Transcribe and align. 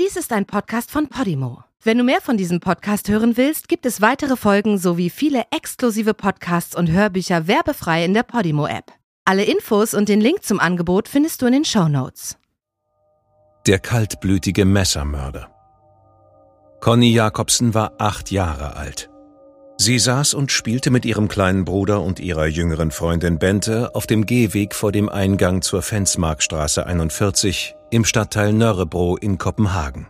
Dies 0.00 0.16
ist 0.16 0.32
ein 0.32 0.46
Podcast 0.46 0.90
von 0.90 1.08
Podimo. 1.08 1.64
Wenn 1.82 1.98
du 1.98 2.04
mehr 2.04 2.22
von 2.22 2.38
diesem 2.38 2.60
Podcast 2.60 3.10
hören 3.10 3.36
willst, 3.36 3.68
gibt 3.68 3.84
es 3.84 4.00
weitere 4.00 4.36
Folgen 4.36 4.78
sowie 4.78 5.10
viele 5.10 5.44
exklusive 5.50 6.14
Podcasts 6.14 6.74
und 6.74 6.90
Hörbücher 6.90 7.46
werbefrei 7.46 8.02
in 8.02 8.14
der 8.14 8.22
Podimo-App. 8.22 8.90
Alle 9.26 9.44
Infos 9.44 9.92
und 9.92 10.08
den 10.08 10.22
Link 10.22 10.44
zum 10.44 10.60
Angebot 10.60 11.08
findest 11.08 11.42
du 11.42 11.46
in 11.46 11.52
den 11.52 11.64
Show 11.66 11.88
Notes. 11.88 12.38
Der 13.66 13.78
kaltblütige 13.80 14.64
Messermörder. 14.64 15.50
Conny 16.80 17.12
Jakobsen 17.12 17.74
war 17.74 17.92
acht 17.98 18.30
Jahre 18.30 18.76
alt. 18.76 19.10
Sie 19.84 19.98
saß 19.98 20.34
und 20.34 20.52
spielte 20.52 20.92
mit 20.92 21.04
ihrem 21.04 21.26
kleinen 21.26 21.64
Bruder 21.64 22.02
und 22.02 22.20
ihrer 22.20 22.46
jüngeren 22.46 22.92
Freundin 22.92 23.40
Bente 23.40 23.96
auf 23.96 24.06
dem 24.06 24.26
Gehweg 24.26 24.76
vor 24.76 24.92
dem 24.92 25.08
Eingang 25.08 25.60
zur 25.60 25.82
Fensmarkstraße 25.82 26.86
41 26.86 27.74
im 27.90 28.04
Stadtteil 28.04 28.52
Nörrebro 28.52 29.16
in 29.16 29.38
Kopenhagen. 29.38 30.06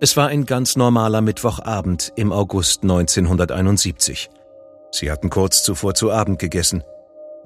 Es 0.00 0.16
war 0.16 0.26
ein 0.26 0.44
ganz 0.44 0.74
normaler 0.74 1.20
Mittwochabend 1.20 2.12
im 2.16 2.32
August 2.32 2.82
1971. 2.82 4.28
Sie 4.90 5.08
hatten 5.12 5.30
kurz 5.30 5.62
zuvor 5.62 5.94
zu 5.94 6.10
Abend 6.10 6.40
gegessen. 6.40 6.82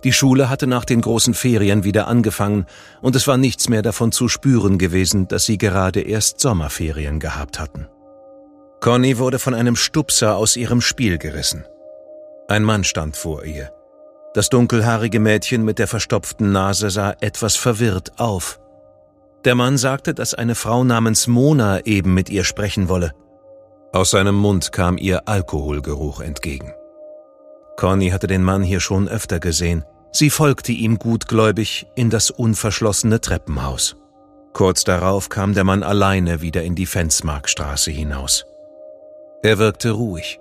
Die 0.05 0.15
Schule 0.15 0.49
hatte 0.49 0.67
nach 0.67 0.87
den 0.87 1.03
großen 1.03 1.35
Ferien 1.35 1.85
wieder 1.85 2.09
angefangen 2.09 2.65
und 3.03 3.17
es 3.17 3.29
war 3.29 3.37
nichts 3.37 3.69
mehr 3.69 3.83
davon 3.83 4.13
zu 4.13 4.29
spüren 4.29 4.79
gewesen, 4.79 5.29
dass 5.29 5.45
sie 5.45 5.59
gerade 5.59 6.01
erst 6.01 6.41
Sommerferien 6.41 7.21
gehabt 7.21 7.61
hatten. 7.61 7.87
Conny 8.83 9.17
wurde 9.19 9.39
von 9.39 9.55
einem 9.55 9.77
Stupser 9.77 10.35
aus 10.35 10.57
ihrem 10.57 10.81
Spiel 10.81 11.17
gerissen. 11.17 11.65
Ein 12.49 12.65
Mann 12.65 12.83
stand 12.83 13.17
vor 13.17 13.45
ihr. 13.45 13.71
Das 14.35 14.49
dunkelhaarige 14.49 15.21
Mädchen 15.21 15.65
mit 15.65 15.79
der 15.79 15.87
verstopften 15.87 16.51
Nase 16.51 16.91
sah 16.91 17.15
etwas 17.21 17.55
verwirrt 17.55 18.19
auf. 18.19 18.59
Der 19.45 19.55
Mann 19.55 19.79
sagte, 19.79 20.15
dass 20.15 20.35
eine 20.35 20.57
Frau 20.57 20.83
namens 20.83 21.29
Mona 21.29 21.87
eben 21.87 22.13
mit 22.13 22.29
ihr 22.29 22.43
sprechen 22.43 22.89
wolle. 22.89 23.13
Aus 23.93 24.11
seinem 24.11 24.35
Mund 24.35 24.73
kam 24.73 24.99
ihr 24.99 25.29
Alkoholgeruch 25.29 26.21
entgegen. 26.21 26.73
Conny 27.77 28.11
hatte 28.11 28.27
den 28.27 28.43
Mann 28.43 28.65
hier 28.65 28.81
schon 28.81 29.07
öfter 29.07 29.39
gesehen. 29.39 29.85
Sie 30.11 30.29
folgte 30.29 30.73
ihm 30.73 30.99
gutgläubig 30.99 31.87
in 31.95 32.11
das 32.11 32.33
unverschlossene 32.33 33.21
Treppenhaus. 33.21 33.95
Kurz 34.55 34.83
darauf 34.83 35.29
kam 35.29 35.55
der 35.55 35.63
Mann 35.63 35.85
alleine 35.85 36.41
wieder 36.41 36.65
in 36.65 36.75
die 36.75 36.87
Fensmarkstraße 36.87 37.93
hinaus. 37.93 38.45
Er 39.43 39.59
wirkte 39.59 39.91
ruhig. 39.91 40.39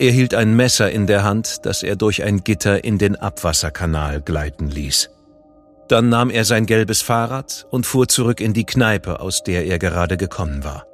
Er 0.00 0.10
hielt 0.10 0.34
ein 0.34 0.56
Messer 0.56 0.90
in 0.90 1.06
der 1.06 1.22
Hand, 1.22 1.66
das 1.66 1.84
er 1.84 1.94
durch 1.94 2.24
ein 2.24 2.42
Gitter 2.42 2.82
in 2.82 2.98
den 2.98 3.14
Abwasserkanal 3.14 4.20
gleiten 4.20 4.68
ließ. 4.68 5.10
Dann 5.86 6.08
nahm 6.08 6.30
er 6.30 6.44
sein 6.44 6.66
gelbes 6.66 7.00
Fahrrad 7.00 7.66
und 7.70 7.86
fuhr 7.86 8.08
zurück 8.08 8.40
in 8.40 8.52
die 8.52 8.64
Kneipe, 8.64 9.20
aus 9.20 9.44
der 9.44 9.66
er 9.66 9.78
gerade 9.78 10.16
gekommen 10.16 10.64
war. 10.64 10.86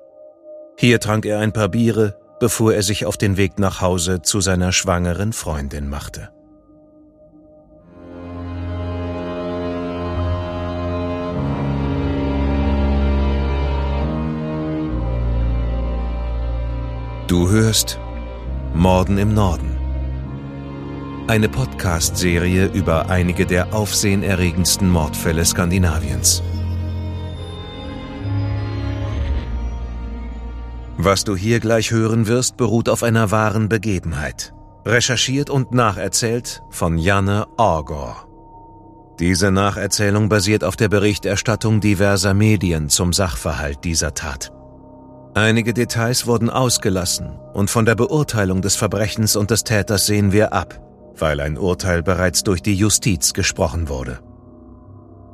Hier 0.77 1.01
trank 1.01 1.25
er 1.25 1.39
ein 1.39 1.53
paar 1.53 1.69
Biere, 1.69 2.19
bevor 2.41 2.75
er 2.75 2.83
sich 2.83 3.07
auf 3.07 3.17
den 3.17 3.39
Weg 3.39 3.59
nach 3.59 3.81
Hause 3.81 4.21
zu 4.21 4.43
seiner 4.43 4.73
schwangeren 4.73 5.33
Freundin 5.33 5.89
machte. 5.89 6.31
Du 17.31 17.49
hörst 17.49 18.01
Morden 18.75 19.17
im 19.17 19.35
Norden. 19.35 19.79
Eine 21.29 21.49
Podcast-Serie 21.49 22.67
über 22.75 23.09
einige 23.09 23.47
der 23.47 23.73
aufsehenerregendsten 23.73 24.91
Mordfälle 24.91 25.45
Skandinaviens. 25.45 26.43
Was 30.97 31.23
du 31.23 31.37
hier 31.37 31.61
gleich 31.61 31.93
hören 31.93 32.27
wirst, 32.27 32.57
beruht 32.57 32.89
auf 32.89 33.05
einer 33.05 33.31
wahren 33.31 33.69
Begebenheit. 33.69 34.53
Recherchiert 34.85 35.51
und 35.51 35.71
nacherzählt 35.71 36.65
von 36.71 36.99
Janne 36.99 37.47
Orgor. 37.59 38.27
Diese 39.21 39.53
Nacherzählung 39.53 40.29
basiert 40.29 40.65
auf 40.65 40.75
der 40.75 40.89
Berichterstattung 40.89 41.79
diverser 41.79 42.35
Medien 42.35 42.89
zum 42.89 43.13
Sachverhalt 43.13 43.85
dieser 43.85 44.15
Tat. 44.15 44.51
Einige 45.35 45.73
Details 45.73 46.27
wurden 46.27 46.51
ausgelassen 46.51 47.39
und 47.53 47.71
von 47.71 47.85
der 47.85 47.95
Beurteilung 47.95 48.63
des 48.63 48.75
Verbrechens 48.75 49.37
und 49.37 49.51
des 49.51 49.63
Täters 49.63 50.07
sehen 50.07 50.33
wir 50.33 50.53
ab, 50.53 50.81
weil 51.17 51.41
ein 51.41 51.57
Urteil 51.57 52.03
bereits 52.03 52.43
durch 52.43 52.63
die 52.63 52.75
Justiz 52.75 53.33
gesprochen 53.33 53.89
wurde. 53.89 54.19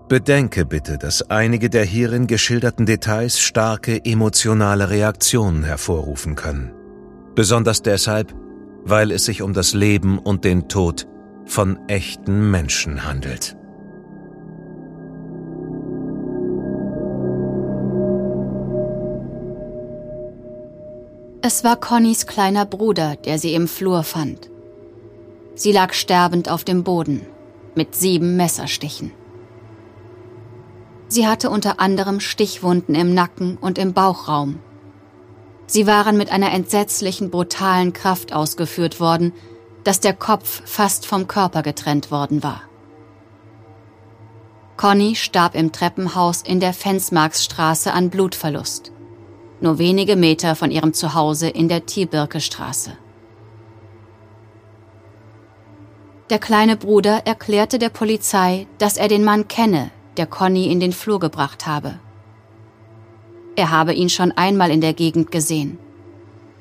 Bedenke 0.09 0.67
bitte, 0.67 0.99
dass 0.99 1.31
einige 1.31 1.71
der 1.71 1.85
hierin 1.85 2.27
geschilderten 2.27 2.85
Details 2.87 3.41
starke 3.41 4.05
emotionale 4.05 4.91
Reaktionen 4.91 5.65
hervorrufen 5.65 6.37
können. 6.37 6.73
Besonders 7.35 7.83
deshalb, 7.83 8.35
weil 8.85 9.11
es 9.11 9.25
sich 9.25 9.43
um 9.43 9.53
das 9.53 9.73
Leben 9.73 10.19
und 10.19 10.45
den 10.45 10.69
Tod 10.69 11.09
von 11.47 11.79
echten 11.89 12.51
Menschen 12.51 13.05
handelt. 13.05 13.57
Es 21.49 21.63
war 21.63 21.77
Connys 21.77 22.27
kleiner 22.27 22.67
Bruder, 22.67 23.15
der 23.15 23.39
sie 23.39 23.55
im 23.55 23.69
Flur 23.69 24.03
fand. 24.03 24.51
Sie 25.55 25.71
lag 25.71 25.93
sterbend 25.93 26.51
auf 26.51 26.65
dem 26.65 26.83
Boden, 26.83 27.25
mit 27.77 27.95
sieben 27.95 28.35
Messerstichen. 28.37 29.13
Sie 31.07 31.29
hatte 31.29 31.49
unter 31.49 31.79
anderem 31.79 32.19
Stichwunden 32.19 32.97
im 32.97 33.15
Nacken 33.15 33.59
und 33.59 33.79
im 33.79 33.93
Bauchraum. 33.93 34.59
Sie 35.69 35.87
waren 35.87 36.17
mit 36.17 36.33
einer 36.33 36.51
entsetzlichen, 36.51 37.31
brutalen 37.31 37.93
Kraft 37.93 38.33
ausgeführt 38.33 38.99
worden, 38.99 39.33
dass 39.85 40.01
der 40.01 40.15
Kopf 40.15 40.63
fast 40.65 41.07
vom 41.07 41.29
Körper 41.29 41.63
getrennt 41.63 42.11
worden 42.11 42.43
war. 42.43 42.63
Conny 44.77 45.15
starb 45.15 45.55
im 45.55 45.71
Treppenhaus 45.71 46.43
in 46.43 46.59
der 46.59 46.73
Fensmarksstraße 46.73 47.93
an 47.93 48.11
Blutverlust 48.11 48.91
nur 49.61 49.79
wenige 49.79 50.17
Meter 50.17 50.55
von 50.55 50.71
ihrem 50.71 50.93
Zuhause 50.93 51.49
in 51.49 51.69
der 51.69 51.87
Tierbirke-Straße. 51.87 52.93
Der 56.29 56.39
kleine 56.39 56.77
Bruder 56.77 57.23
erklärte 57.25 57.79
der 57.79 57.89
Polizei, 57.89 58.67
dass 58.79 58.97
er 58.97 59.09
den 59.09 59.25
Mann 59.25 59.47
kenne, 59.47 59.91
der 60.17 60.27
Conny 60.27 60.71
in 60.71 60.81
den 60.81 60.93
Flur 60.93 61.21
gebracht 61.21 61.67
habe. 61.67 62.01
Er 63.55 63.71
habe 63.71 63.95
ihn 63.95 64.09
schon 64.09 64.33
einmal 64.33 64.71
in 64.71 64.81
der 64.81 64.93
Gegend 64.93 65.31
gesehen. 65.31 65.79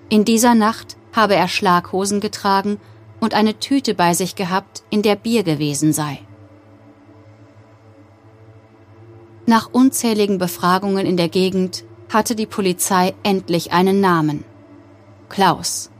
In 0.09 0.23
dieser 0.23 0.53
Nacht 0.53 0.97
habe 1.13 1.35
er 1.35 1.47
Schlaghosen 1.47 2.19
getragen 2.19 2.79
und 3.19 3.33
eine 3.33 3.59
Tüte 3.59 3.95
bei 3.95 4.13
sich 4.13 4.35
gehabt, 4.35 4.83
in 4.89 5.01
der 5.01 5.15
Bier 5.15 5.43
gewesen 5.43 5.93
sei. 5.93 6.19
Nach 9.47 9.69
unzähligen 9.71 10.37
Befragungen 10.37 11.05
in 11.05 11.17
der 11.17 11.29
Gegend 11.29 11.83
hatte 12.15 12.33
die 12.33 12.45
Polizei 12.45 13.13
endlich 13.23 13.73
einen 13.73 13.99
Namen. 13.99 14.45
Klaus. 15.27 15.91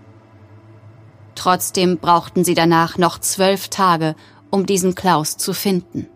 Trotzdem 1.36 1.98
brauchten 1.98 2.46
sie 2.46 2.54
danach 2.54 2.98
noch 2.98 3.20
zwölf 3.20 3.68
Tage, 3.68 4.16
um 4.50 4.66
diesen 4.66 4.96
Klaus 4.96 5.36
zu 5.36 5.52
finden. 5.52 6.08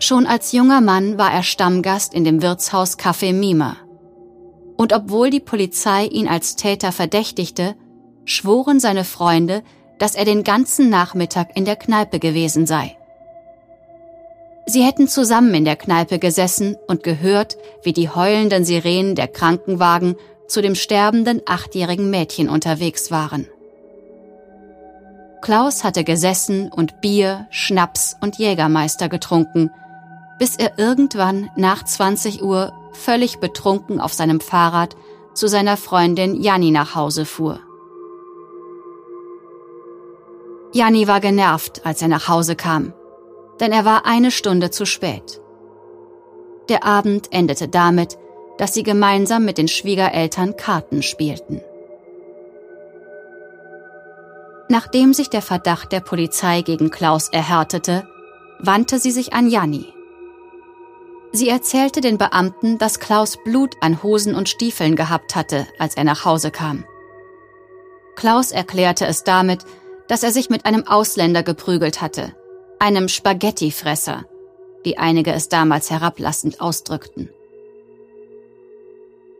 Schon 0.00 0.26
als 0.26 0.50
junger 0.50 0.80
Mann 0.80 1.16
war 1.16 1.32
er 1.32 1.44
Stammgast 1.44 2.12
in 2.12 2.24
dem 2.24 2.42
Wirtshaus 2.42 2.98
Café 2.98 3.32
Mima. 3.32 3.76
Und 4.76 4.92
obwohl 4.92 5.30
die 5.30 5.40
Polizei 5.40 6.06
ihn 6.06 6.26
als 6.26 6.56
Täter 6.56 6.90
verdächtigte, 6.90 7.76
schworen 8.24 8.80
seine 8.80 9.04
Freunde, 9.04 9.62
dass 10.00 10.16
er 10.16 10.24
den 10.24 10.42
ganzen 10.42 10.90
Nachmittag 10.90 11.56
in 11.56 11.64
der 11.64 11.76
Kneipe 11.76 12.18
gewesen 12.18 12.66
sei. 12.66 12.97
Sie 14.70 14.82
hätten 14.82 15.08
zusammen 15.08 15.54
in 15.54 15.64
der 15.64 15.76
Kneipe 15.76 16.18
gesessen 16.18 16.76
und 16.86 17.02
gehört, 17.02 17.56
wie 17.82 17.94
die 17.94 18.10
heulenden 18.10 18.66
Sirenen 18.66 19.14
der 19.14 19.26
Krankenwagen 19.26 20.14
zu 20.46 20.60
dem 20.60 20.74
sterbenden 20.74 21.40
achtjährigen 21.46 22.10
Mädchen 22.10 22.50
unterwegs 22.50 23.10
waren. 23.10 23.48
Klaus 25.40 25.84
hatte 25.84 26.04
gesessen 26.04 26.70
und 26.70 27.00
Bier, 27.00 27.46
Schnaps 27.48 28.14
und 28.20 28.36
Jägermeister 28.36 29.08
getrunken, 29.08 29.70
bis 30.38 30.56
er 30.56 30.78
irgendwann 30.78 31.48
nach 31.56 31.82
20 31.82 32.42
Uhr 32.42 32.74
völlig 32.92 33.38
betrunken 33.38 34.00
auf 34.00 34.12
seinem 34.12 34.40
Fahrrad 34.40 34.96
zu 35.32 35.48
seiner 35.48 35.78
Freundin 35.78 36.42
Janni 36.42 36.72
nach 36.72 36.94
Hause 36.94 37.24
fuhr. 37.24 37.60
Janni 40.74 41.08
war 41.08 41.20
genervt, 41.20 41.86
als 41.86 42.02
er 42.02 42.08
nach 42.08 42.28
Hause 42.28 42.54
kam 42.54 42.92
denn 43.60 43.72
er 43.72 43.84
war 43.84 44.06
eine 44.06 44.30
Stunde 44.30 44.70
zu 44.70 44.86
spät. 44.86 45.40
Der 46.68 46.84
Abend 46.84 47.32
endete 47.32 47.68
damit, 47.68 48.18
dass 48.58 48.74
sie 48.74 48.82
gemeinsam 48.82 49.44
mit 49.44 49.58
den 49.58 49.68
Schwiegereltern 49.68 50.56
Karten 50.56 51.02
spielten. 51.02 51.60
Nachdem 54.68 55.14
sich 55.14 55.30
der 55.30 55.42
Verdacht 55.42 55.92
der 55.92 56.00
Polizei 56.00 56.62
gegen 56.62 56.90
Klaus 56.90 57.28
erhärtete, 57.28 58.06
wandte 58.58 58.98
sie 58.98 59.12
sich 59.12 59.32
an 59.32 59.48
Janni, 59.48 59.94
Sie 61.32 61.48
erzählte 61.48 62.00
den 62.00 62.16
Beamten, 62.16 62.78
dass 62.78 63.00
Klaus 63.00 63.36
Blut 63.44 63.74
an 63.80 64.02
Hosen 64.02 64.34
und 64.34 64.48
Stiefeln 64.48 64.96
gehabt 64.96 65.36
hatte, 65.36 65.66
als 65.78 65.94
er 65.96 66.04
nach 66.04 66.24
Hause 66.24 66.50
kam. 66.50 66.84
Klaus 68.16 68.50
erklärte 68.50 69.06
es 69.06 69.24
damit, 69.24 69.64
dass 70.08 70.22
er 70.22 70.32
sich 70.32 70.48
mit 70.48 70.64
einem 70.64 70.86
Ausländer 70.86 71.42
geprügelt 71.42 72.00
hatte, 72.00 72.34
einem 72.78 73.08
Spaghettifresser, 73.08 74.24
wie 74.82 74.96
einige 74.96 75.32
es 75.32 75.48
damals 75.48 75.90
herablassend 75.90 76.60
ausdrückten. 76.60 77.30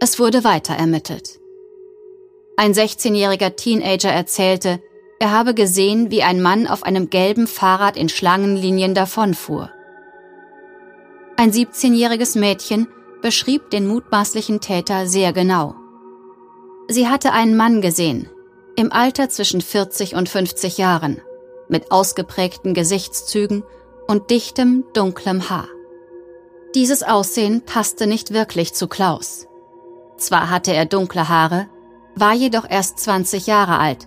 Es 0.00 0.18
wurde 0.18 0.44
weiter 0.44 0.74
ermittelt. 0.74 1.40
Ein 2.56 2.72
16-jähriger 2.72 3.56
Teenager 3.56 4.10
erzählte, 4.10 4.80
er 5.20 5.32
habe 5.32 5.54
gesehen, 5.54 6.10
wie 6.10 6.22
ein 6.22 6.40
Mann 6.40 6.66
auf 6.66 6.84
einem 6.84 7.10
gelben 7.10 7.46
Fahrrad 7.46 7.96
in 7.96 8.08
Schlangenlinien 8.08 8.94
davonfuhr. 8.94 9.70
Ein 11.36 11.52
17-jähriges 11.52 12.38
Mädchen 12.38 12.88
beschrieb 13.22 13.70
den 13.70 13.86
mutmaßlichen 13.86 14.60
Täter 14.60 15.06
sehr 15.06 15.32
genau. 15.32 15.74
Sie 16.88 17.08
hatte 17.08 17.32
einen 17.32 17.56
Mann 17.56 17.80
gesehen, 17.80 18.28
im 18.76 18.92
Alter 18.92 19.28
zwischen 19.28 19.60
40 19.60 20.14
und 20.14 20.28
50 20.28 20.78
Jahren, 20.78 21.20
mit 21.68 21.90
ausgeprägten 21.90 22.74
Gesichtszügen 22.74 23.64
und 24.06 24.30
dichtem, 24.30 24.84
dunklem 24.92 25.50
Haar. 25.50 25.68
Dieses 26.74 27.02
Aussehen 27.02 27.62
passte 27.64 28.06
nicht 28.06 28.32
wirklich 28.32 28.74
zu 28.74 28.88
Klaus. 28.88 29.46
Zwar 30.16 30.50
hatte 30.50 30.72
er 30.72 30.86
dunkle 30.86 31.28
Haare, 31.28 31.68
war 32.14 32.34
jedoch 32.34 32.68
erst 32.68 32.98
20 32.98 33.46
Jahre 33.46 33.78
alt 33.78 34.06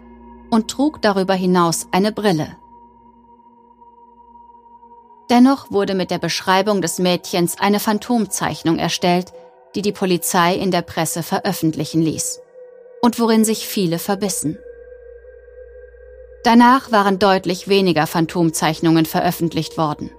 und 0.50 0.70
trug 0.70 1.02
darüber 1.02 1.34
hinaus 1.34 1.88
eine 1.92 2.12
Brille. 2.12 2.58
Dennoch 5.30 5.72
wurde 5.72 5.96
mit 5.96 6.12
der 6.12 6.20
Beschreibung 6.20 6.82
des 6.82 7.00
Mädchens 7.00 7.58
eine 7.58 7.80
Phantomzeichnung 7.80 8.78
erstellt, 8.78 9.32
die 9.76 9.82
die 9.82 9.94
Polizei 9.94 10.56
in 10.56 10.72
der 10.72 10.82
Presse 10.82 11.24
veröffentlichen 11.24 12.02
ließ 12.02 12.42
und 13.02 13.18
worin 13.20 13.46
sich 13.46 13.66
viele 13.66 13.98
verbissen. 13.98 14.58
Danach 16.44 16.92
waren 16.92 17.20
deutlich 17.20 17.68
weniger 17.68 18.08
Phantomzeichnungen 18.08 19.06
veröffentlicht 19.06 19.78
worden. 19.78 20.12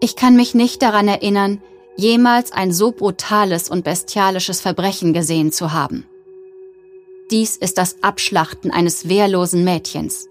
Ich 0.00 0.16
kann 0.16 0.36
mich 0.36 0.54
nicht 0.54 0.82
daran 0.82 1.08
erinnern, 1.08 1.62
jemals 1.96 2.52
ein 2.52 2.72
so 2.72 2.92
brutales 2.92 3.70
und 3.70 3.84
bestialisches 3.84 4.60
Verbrechen 4.60 5.14
gesehen 5.14 5.52
zu 5.52 5.72
haben. 5.72 6.06
Dies 7.30 7.56
ist 7.56 7.78
das 7.78 8.02
Abschlachten 8.02 8.70
eines 8.70 9.08
wehrlosen 9.08 9.64
Mädchens. 9.64 10.28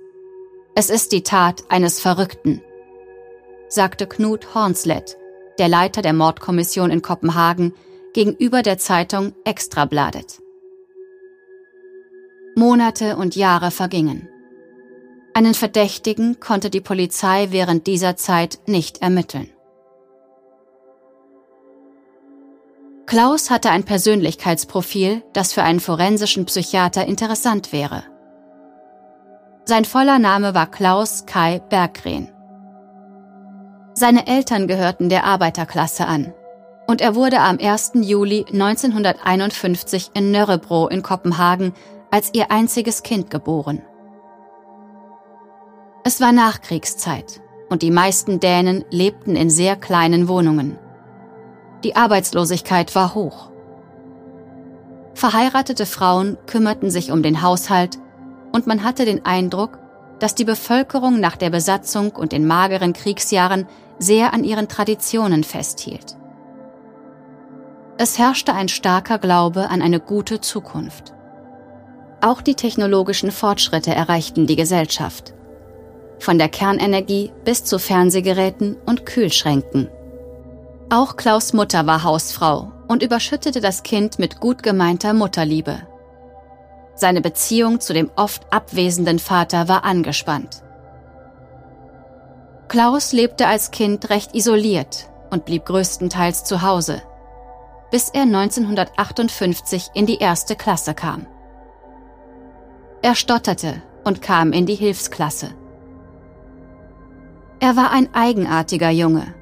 Es 0.76 0.92
ist 0.92 1.12
die 1.12 1.24
Tat 1.24 1.64
eines 1.70 2.00
Verrückten, 2.00 2.62
sagte 3.68 4.06
Knut 4.06 4.54
Hornslet, 4.54 5.18
der 5.58 5.68
Leiter 5.68 6.04
der 6.04 6.14
Mordkommission 6.14 6.92
in 6.92 7.02
Kopenhagen, 7.02 7.74
gegenüber 8.14 8.62
der 8.62 8.78
Zeitung 8.78 9.34
Extrabladet. 9.44 10.43
Monate 12.56 13.18
und 13.18 13.36
Jahre 13.36 13.72
vergingen. 13.72 14.30
Einen 15.34 15.56
Verdächtigen 15.56 16.40
konnte 16.40 16.70
die 16.70 16.82
Polizei 16.82 17.48
während 17.50 17.88
dieser 17.88 18.16
Zeit 18.16 18.60
nicht 18.68 19.02
ermitteln. 19.02 19.50
Klaus 23.08 23.50
hatte 23.50 23.70
ein 23.70 23.84
Persönlichkeitsprofil, 23.84 25.24
das 25.34 25.54
für 25.54 25.64
einen 25.64 25.80
forensischen 25.80 26.46
Psychiater 26.46 27.06
interessant 27.06 27.74
wäre. 27.74 28.04
Sein 29.66 29.86
voller 29.86 30.20
Name 30.20 30.54
war 30.54 30.70
Klaus 30.70 31.26
Kai 31.26 31.60
Berggren. 31.60 32.30
Seine 33.94 34.28
Eltern 34.28 34.68
gehörten 34.68 35.10
der 35.10 35.24
Arbeiterklasse 35.26 36.06
an 36.06 36.34
und 36.88 37.02
er 37.02 37.16
wurde 37.16 37.40
am 37.40 37.58
1. 37.60 37.94
Juli 37.96 38.46
1951 38.52 40.12
in 40.14 40.32
Nörrebro 40.32 40.88
in 40.88 41.02
Kopenhagen 41.02 41.74
als 42.14 42.30
ihr 42.34 42.52
einziges 42.52 43.02
Kind 43.02 43.32
geboren. 43.32 43.82
Es 46.04 46.22
war 46.22 46.32
Nachkriegszeit 46.32 47.42
und 47.70 47.82
die 47.82 47.90
meisten 47.90 48.40
Dänen 48.40 48.86
lebten 48.92 49.36
in 49.36 49.50
sehr 49.50 49.76
kleinen 49.76 50.28
Wohnungen. 50.28 50.78
Die 51.84 51.96
Arbeitslosigkeit 51.96 52.94
war 52.94 53.16
hoch. 53.16 53.50
Verheiratete 55.16 55.88
Frauen 55.88 56.38
kümmerten 56.46 56.92
sich 56.92 57.12
um 57.12 57.24
den 57.24 57.42
Haushalt 57.42 57.98
und 58.52 58.68
man 58.68 58.84
hatte 58.84 59.06
den 59.06 59.26
Eindruck, 59.26 59.80
dass 60.20 60.36
die 60.36 60.46
Bevölkerung 60.46 61.20
nach 61.20 61.36
der 61.36 61.50
Besatzung 61.50 62.12
und 62.12 62.32
den 62.32 62.46
mageren 62.46 62.94
Kriegsjahren 62.94 63.66
sehr 63.98 64.36
an 64.36 64.44
ihren 64.44 64.68
Traditionen 64.68 65.44
festhielt. 65.44 66.16
Es 67.98 68.20
herrschte 68.20 68.54
ein 68.54 68.68
starker 68.70 69.18
Glaube 69.18 69.72
an 69.72 69.82
eine 69.82 70.00
gute 70.00 70.42
Zukunft. 70.42 71.13
Auch 72.24 72.42
die 72.42 72.56
technologischen 72.56 73.32
Fortschritte 73.32 73.94
erreichten 73.94 74.48
die 74.48 74.56
Gesellschaft. 74.56 75.34
Von 76.20 76.38
der 76.38 76.48
Kernenergie 76.48 77.34
bis 77.44 77.66
zu 77.66 77.80
Fernsehgeräten 77.80 78.78
und 78.86 79.06
Kühlschränken. 79.06 79.90
Auch 80.90 81.18
Klaus 81.18 81.52
Mutter 81.52 81.86
war 81.86 82.06
Hausfrau 82.06 82.72
und 82.88 83.04
überschüttete 83.04 83.60
das 83.60 83.84
Kind 83.84 84.20
mit 84.20 84.40
gut 84.40 84.64
gemeinter 84.64 85.14
Mutterliebe. 85.14 85.86
Seine 86.96 87.20
Beziehung 87.20 87.82
zu 87.82 87.94
dem 87.94 88.10
oft 88.16 88.44
abwesenden 88.54 89.20
Vater 89.20 89.68
war 89.68 89.84
angespannt. 89.84 90.64
Klaus 92.70 93.12
lebte 93.12 93.48
als 93.48 93.72
Kind 93.72 94.10
recht 94.10 94.34
isoliert 94.34 95.10
und 95.30 95.44
blieb 95.44 95.66
größtenteils 95.66 96.46
zu 96.46 96.62
Hause, 96.62 97.02
bis 97.92 98.08
er 98.08 98.22
1958 98.22 99.90
in 99.94 100.06
die 100.06 100.20
erste 100.20 100.56
Klasse 100.56 100.94
kam. 100.94 101.28
Er 103.04 103.14
stotterte 103.14 103.84
und 104.04 104.24
kam 104.24 104.52
in 104.52 104.66
die 104.66 104.76
Hilfsklasse. 104.76 105.52
Er 107.60 107.76
war 107.76 107.92
ein 107.92 108.12
eigenartiger 108.16 108.90
Junge 108.90 109.36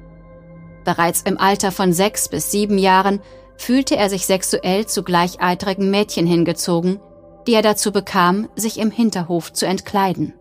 Bereits 0.84 1.22
im 1.22 1.38
Alter 1.38 1.70
von 1.70 1.92
sechs 1.92 2.28
bis 2.28 2.50
sieben 2.50 2.78
Jahren 2.78 3.20
fühlte 3.56 3.96
er 3.96 4.10
sich 4.10 4.26
sexuell 4.26 4.86
zu 4.86 5.02
gleichaltrigen 5.02 5.90
Mädchen 5.90 6.26
hingezogen, 6.26 6.98
die 7.46 7.54
er 7.54 7.62
dazu 7.62 7.92
bekam, 7.92 8.48
sich 8.56 8.78
im 8.78 8.90
Hinterhof 8.90 9.52
zu 9.52 9.66
entkleiden. 9.66 10.34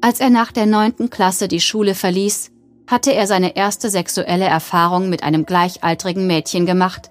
Als 0.00 0.20
er 0.20 0.30
nach 0.30 0.52
der 0.52 0.66
neunten 0.66 1.10
Klasse 1.10 1.48
die 1.48 1.60
Schule 1.60 1.94
verließ, 1.94 2.52
hatte 2.86 3.12
er 3.12 3.26
seine 3.26 3.56
erste 3.56 3.90
sexuelle 3.90 4.44
Erfahrung 4.44 5.08
mit 5.08 5.22
einem 5.22 5.44
gleichaltrigen 5.44 6.26
Mädchen 6.26 6.64
gemacht, 6.64 7.10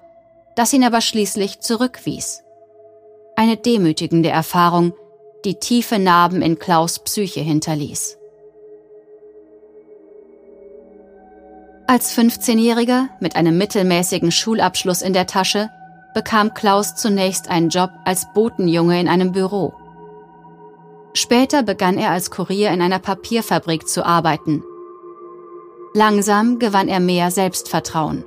das 0.56 0.72
ihn 0.72 0.84
aber 0.84 1.02
schließlich 1.02 1.60
zurückwies. 1.60 2.42
Eine 3.38 3.58
demütigende 3.58 4.30
Erfahrung, 4.30 4.94
die 5.44 5.56
tiefe 5.56 5.98
Narben 5.98 6.40
in 6.40 6.58
Klaus 6.58 6.98
Psyche 6.98 7.40
hinterließ. 7.40 8.16
Als 11.86 12.16
15-Jähriger 12.16 13.08
mit 13.20 13.36
einem 13.36 13.58
mittelmäßigen 13.58 14.32
Schulabschluss 14.32 15.02
in 15.02 15.12
der 15.12 15.26
Tasche 15.26 15.68
bekam 16.14 16.54
Klaus 16.54 16.96
zunächst 16.96 17.50
einen 17.50 17.68
Job 17.68 17.90
als 18.06 18.26
Botenjunge 18.32 18.98
in 18.98 19.06
einem 19.06 19.32
Büro. 19.32 19.74
Später 21.12 21.62
begann 21.62 21.98
er 21.98 22.12
als 22.12 22.30
Kurier 22.30 22.70
in 22.70 22.80
einer 22.80 22.98
Papierfabrik 22.98 23.86
zu 23.86 24.04
arbeiten. 24.04 24.64
Langsam 25.92 26.58
gewann 26.58 26.88
er 26.88 27.00
mehr 27.00 27.30
Selbstvertrauen. 27.30 28.24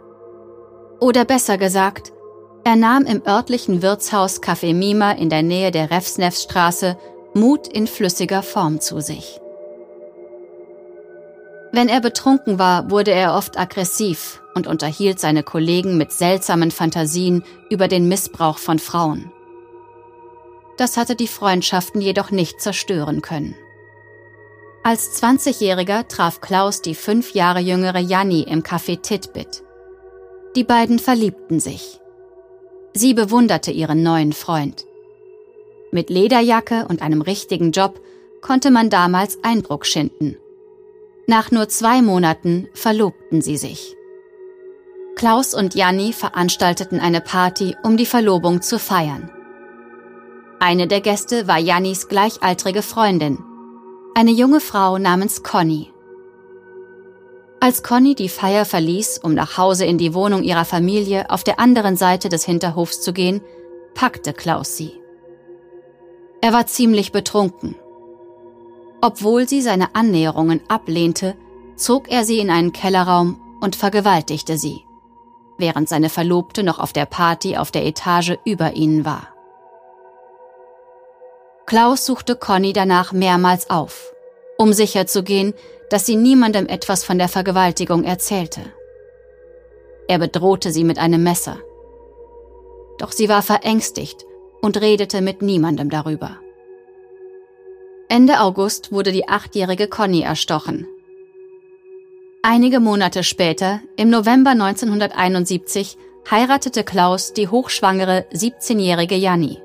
Oder 0.99 1.25
besser 1.25 1.57
gesagt, 1.57 2.13
er 2.63 2.75
nahm 2.75 3.05
im 3.05 3.25
örtlichen 3.25 3.81
Wirtshaus 3.81 4.41
Café 4.41 4.73
Mima 4.73 5.11
in 5.11 5.29
der 5.29 5.43
Nähe 5.43 5.71
der 5.71 5.91
Refsnefstraße 5.91 6.97
Mut 7.33 7.67
in 7.67 7.87
flüssiger 7.87 8.43
Form 8.43 8.81
zu 8.81 9.01
sich. 9.01 9.39
Wenn 11.71 11.87
er 11.87 12.01
betrunken 12.01 12.57
war, 12.57 12.89
wurde 12.89 13.11
er 13.11 13.35
oft 13.35 13.59
aggressiv 13.59 14.41
und 14.55 14.65
unterhielt 14.65 15.19
seine 15.19 15.43
Kollegen 15.43 15.97
mit 15.97 16.11
seltsamen 16.11 16.71
Fantasien 16.71 17.43
über 17.69 17.87
den 17.87 18.07
Missbrauch 18.07 18.57
von 18.57 18.79
Frauen. 18.79 19.31
Das 20.77 20.97
hatte 20.97 21.15
die 21.15 21.27
Freundschaften 21.27 22.01
jedoch 22.01 22.31
nicht 22.31 22.61
zerstören 22.61 23.21
können. 23.21 23.55
Als 24.83 25.21
20-Jähriger 25.21 26.07
traf 26.07 26.41
Klaus 26.41 26.81
die 26.81 26.95
fünf 26.95 27.33
Jahre 27.33 27.59
jüngere 27.59 27.99
Janni 27.99 28.43
im 28.43 28.63
Café 28.63 29.01
Titbit. 29.01 29.63
Die 30.55 30.63
beiden 30.63 30.97
verliebten 30.97 31.59
sich. 31.59 31.99
Sie 32.93 33.13
bewunderte 33.13 33.71
ihren 33.71 34.03
neuen 34.03 34.33
Freund. 34.33 34.85
Mit 35.91 36.09
Lederjacke 36.09 36.85
und 36.87 37.01
einem 37.01 37.21
richtigen 37.21 37.71
Job 37.71 37.99
konnte 38.41 38.71
man 38.71 38.89
damals 38.89 39.43
Eindruck 39.43 39.85
schinden 39.85 40.37
nach 41.29 41.51
nur 41.51 41.69
zwei 41.69 42.01
Monaten 42.01 42.67
verlobten 42.73 43.43
sie 43.43 43.55
sich. 43.55 43.95
Klaus 45.15 45.53
und 45.53 45.75
Janni 45.75 46.11
veranstalteten 46.11 46.99
eine 46.99 47.21
Party, 47.21 47.75
um 47.83 47.97
die 47.97 48.07
Verlobung 48.07 48.63
zu 48.63 48.79
feiern. 48.79 49.29
Eine 50.59 50.87
der 50.87 51.01
Gäste 51.01 51.47
war 51.47 51.59
Jannis 51.59 52.07
gleichaltrige 52.07 52.81
Freundin, 52.81 53.37
eine 54.15 54.31
junge 54.31 54.59
Frau 54.59 54.97
namens 54.97 55.43
Conny. 55.43 55.91
Als 57.61 57.83
Conny 57.83 58.15
die 58.15 58.29
Feier 58.29 58.63
verließ, 58.63 59.19
um 59.21 59.33
nach 59.33 59.57
Hause 59.57 59.85
in 59.85 59.97
die 59.97 60.13
Wohnung 60.13 60.43
ihrer 60.43 60.63
Familie 60.63 61.29
auf 61.29 61.43
der 61.43 61.59
anderen 61.59 61.97
Seite 61.97 62.29
des 62.29 62.45
Hinterhofs 62.45 63.01
zu 63.01 63.11
gehen, 63.11 63.41
packte 63.95 64.33
Klaus 64.33 64.77
sie. 64.77 64.93
Er 66.41 66.53
war 66.53 66.67
ziemlich 66.67 67.11
betrunken. 67.11 67.75
Obwohl 69.01 69.47
sie 69.47 69.61
seine 69.61 69.93
Annäherungen 69.93 70.61
ablehnte, 70.69 71.35
zog 71.75 72.09
er 72.09 72.23
sie 72.23 72.39
in 72.39 72.49
einen 72.49 72.71
Kellerraum 72.71 73.41
und 73.59 73.75
vergewaltigte 73.75 74.57
sie, 74.57 74.85
während 75.57 75.89
seine 75.89 76.09
Verlobte 76.09 76.63
noch 76.63 76.79
auf 76.79 76.93
der 76.93 77.05
Party 77.05 77.57
auf 77.57 77.71
der 77.71 77.85
Etage 77.85 78.37
über 78.45 78.73
ihnen 78.73 79.03
war. 79.03 79.27
Klaus 81.65 82.05
suchte 82.05 82.35
Conny 82.35 82.71
danach 82.71 83.11
mehrmals 83.11 83.69
auf, 83.69 84.13
um 84.57 84.71
sicherzugehen, 84.71 85.53
dass 85.89 86.05
sie 86.05 86.15
niemandem 86.15 86.67
etwas 86.67 87.03
von 87.03 87.17
der 87.17 87.27
Vergewaltigung 87.27 88.03
erzählte. 88.03 88.61
Er 90.07 90.19
bedrohte 90.19 90.71
sie 90.71 90.83
mit 90.83 90.97
einem 90.99 91.23
Messer. 91.23 91.59
Doch 92.97 93.11
sie 93.11 93.29
war 93.29 93.41
verängstigt 93.41 94.25
und 94.61 94.79
redete 94.79 95.21
mit 95.21 95.41
niemandem 95.41 95.89
darüber. 95.89 96.37
Ende 98.07 98.39
August 98.39 98.91
wurde 98.91 99.11
die 99.11 99.27
achtjährige 99.27 99.87
Conny 99.87 100.21
erstochen. 100.21 100.87
Einige 102.41 102.79
Monate 102.79 103.23
später, 103.23 103.81
im 103.97 104.09
November 104.09 104.51
1971, 104.51 105.97
heiratete 106.31 106.83
Klaus 106.83 107.33
die 107.33 107.47
hochschwangere 107.47 108.25
17-jährige 108.33 109.15
Janni. 109.15 109.59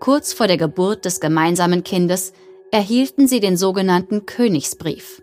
Kurz 0.00 0.32
vor 0.32 0.48
der 0.48 0.56
Geburt 0.56 1.04
des 1.04 1.20
gemeinsamen 1.20 1.84
Kindes 1.84 2.32
erhielten 2.72 3.26
sie 3.26 3.40
den 3.40 3.56
sogenannten 3.56 4.26
Königsbrief. 4.26 5.22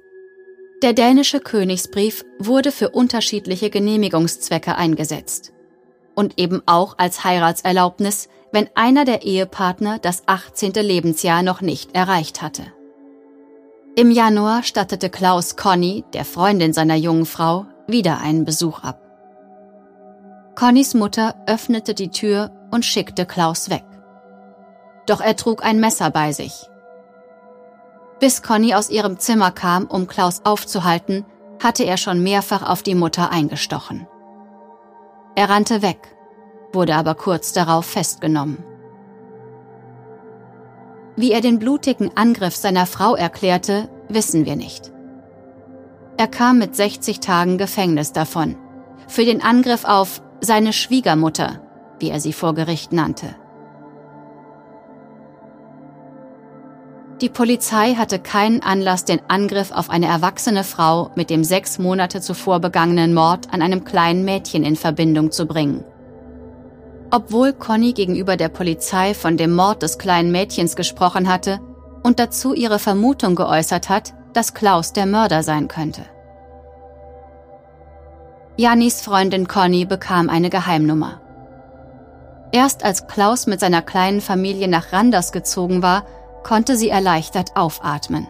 Der 0.84 0.94
dänische 0.94 1.40
Königsbrief 1.40 2.24
wurde 2.40 2.72
für 2.72 2.90
unterschiedliche 2.90 3.70
Genehmigungszwecke 3.70 4.76
eingesetzt 4.76 5.54
und 6.14 6.40
eben 6.40 6.62
auch 6.66 6.98
als 6.98 7.24
Heiratserlaubnis, 7.24 8.28
wenn 8.52 8.70
einer 8.76 9.06
der 9.06 9.24
Ehepartner 9.24 10.00
das 10.00 10.24
18. 10.26 10.74
Lebensjahr 10.74 11.42
noch 11.44 11.62
nicht 11.62 11.96
erreicht 11.96 12.42
hatte. 12.42 12.64
Im 13.96 14.12
Januar 14.12 14.64
stattete 14.64 15.10
Klaus 15.10 15.56
Conny, 15.56 16.04
der 16.14 16.26
Freundin 16.26 16.74
seiner 16.74 16.96
jungen 16.96 17.26
Frau, 17.26 17.66
wieder 17.88 18.20
einen 18.20 18.46
Besuch 18.46 18.84
ab. 18.84 19.02
Connys 20.56 20.94
Mutter 20.94 21.36
öffnete 21.48 21.94
die 21.94 22.10
Tür 22.10 22.52
und 22.72 22.86
schickte 22.86 23.26
Klaus 23.26 23.70
weg. 23.70 23.86
Doch 25.08 25.22
er 25.22 25.36
trug 25.36 25.64
ein 25.64 25.80
Messer 25.80 26.10
bei 26.12 26.32
sich, 26.32 26.68
bis 28.20 28.42
Conny 28.42 28.74
aus 28.74 28.90
ihrem 28.90 29.20
Zimmer 29.20 29.52
kam, 29.52 29.86
um 29.86 30.08
Klaus 30.08 30.42
aufzuhalten, 30.44 31.26
hatte 31.62 31.84
er 31.84 31.98
schon 31.98 32.22
mehrfach 32.22 32.68
auf 32.68 32.84
die 32.84 32.96
Mutter 32.96 33.32
eingestochen. 33.32 34.08
Er 35.36 35.50
rannte 35.50 35.82
weg, 35.82 36.16
wurde 36.74 36.96
aber 36.96 37.16
kurz 37.16 37.54
darauf 37.54 37.86
festgenommen. 37.86 38.64
Wie 41.16 41.32
er 41.32 41.42
den 41.42 41.60
blutigen 41.60 42.16
Angriff 42.16 42.56
seiner 42.56 42.86
Frau 42.86 43.16
erklärte, 43.16 43.90
wissen 44.08 44.46
wir 44.46 44.56
nicht. 44.56 44.92
Er 46.18 46.28
kam 46.28 46.60
mit 46.60 46.76
60 46.76 47.20
Tagen 47.20 47.58
Gefängnis 47.58 48.12
davon, 48.12 48.56
für 49.08 49.26
den 49.26 49.42
Angriff 49.42 49.84
auf 49.86 50.22
seine 50.42 50.74
Schwiegermutter, 50.74 51.62
wie 52.00 52.10
er 52.10 52.20
sie 52.20 52.34
vor 52.34 52.54
Gericht 52.54 52.94
nannte. 52.94 53.36
Die 57.22 57.30
Polizei 57.30 57.96
hatte 57.96 58.20
keinen 58.20 58.62
Anlass, 58.62 59.04
den 59.04 59.22
Angriff 59.28 59.72
auf 59.72 59.90
eine 59.90 60.06
erwachsene 60.06 60.64
Frau 60.64 61.10
mit 61.16 61.32
dem 61.32 61.44
sechs 61.44 61.80
Monate 61.80 62.22
zuvor 62.22 62.60
begangenen 62.60 63.16
Mord 63.16 63.52
an 63.52 63.64
einem 63.64 63.84
kleinen 63.84 64.24
Mädchen 64.24 64.64
in 64.64 64.76
Verbindung 64.76 65.32
zu 65.32 65.48
bringen. 65.48 65.84
Obwohl 67.10 67.54
Conny 67.54 67.94
gegenüber 67.94 68.38
der 68.38 68.50
Polizei 68.50 69.16
von 69.16 69.36
dem 69.36 69.56
Mord 69.56 69.82
des 69.82 69.98
kleinen 69.98 70.32
Mädchens 70.32 70.76
gesprochen 70.76 71.28
hatte 71.28 71.60
und 72.04 72.20
dazu 72.20 72.54
ihre 72.54 72.78
Vermutung 72.78 73.34
geäußert 73.34 73.90
hat, 73.90 74.14
dass 74.34 74.54
Klaus 74.54 74.94
der 74.94 75.08
Mörder 75.08 75.42
sein 75.42 75.68
könnte. 75.68 76.02
Jannis 78.58 79.02
Freundin 79.02 79.48
Conny 79.48 79.86
bekam 79.86 80.30
eine 80.30 80.52
Geheimnummer. 80.52 81.22
Erst 82.52 82.84
als 82.84 83.08
Klaus 83.08 83.48
mit 83.48 83.60
seiner 83.60 83.82
kleinen 83.82 84.22
Familie 84.22 84.68
nach 84.68 84.94
Randers 84.94 85.32
gezogen 85.32 85.82
war, 85.82 86.06
konnte 86.44 86.78
sie 86.78 86.90
erleichtert 86.90 87.56
aufatmen. 87.56 88.28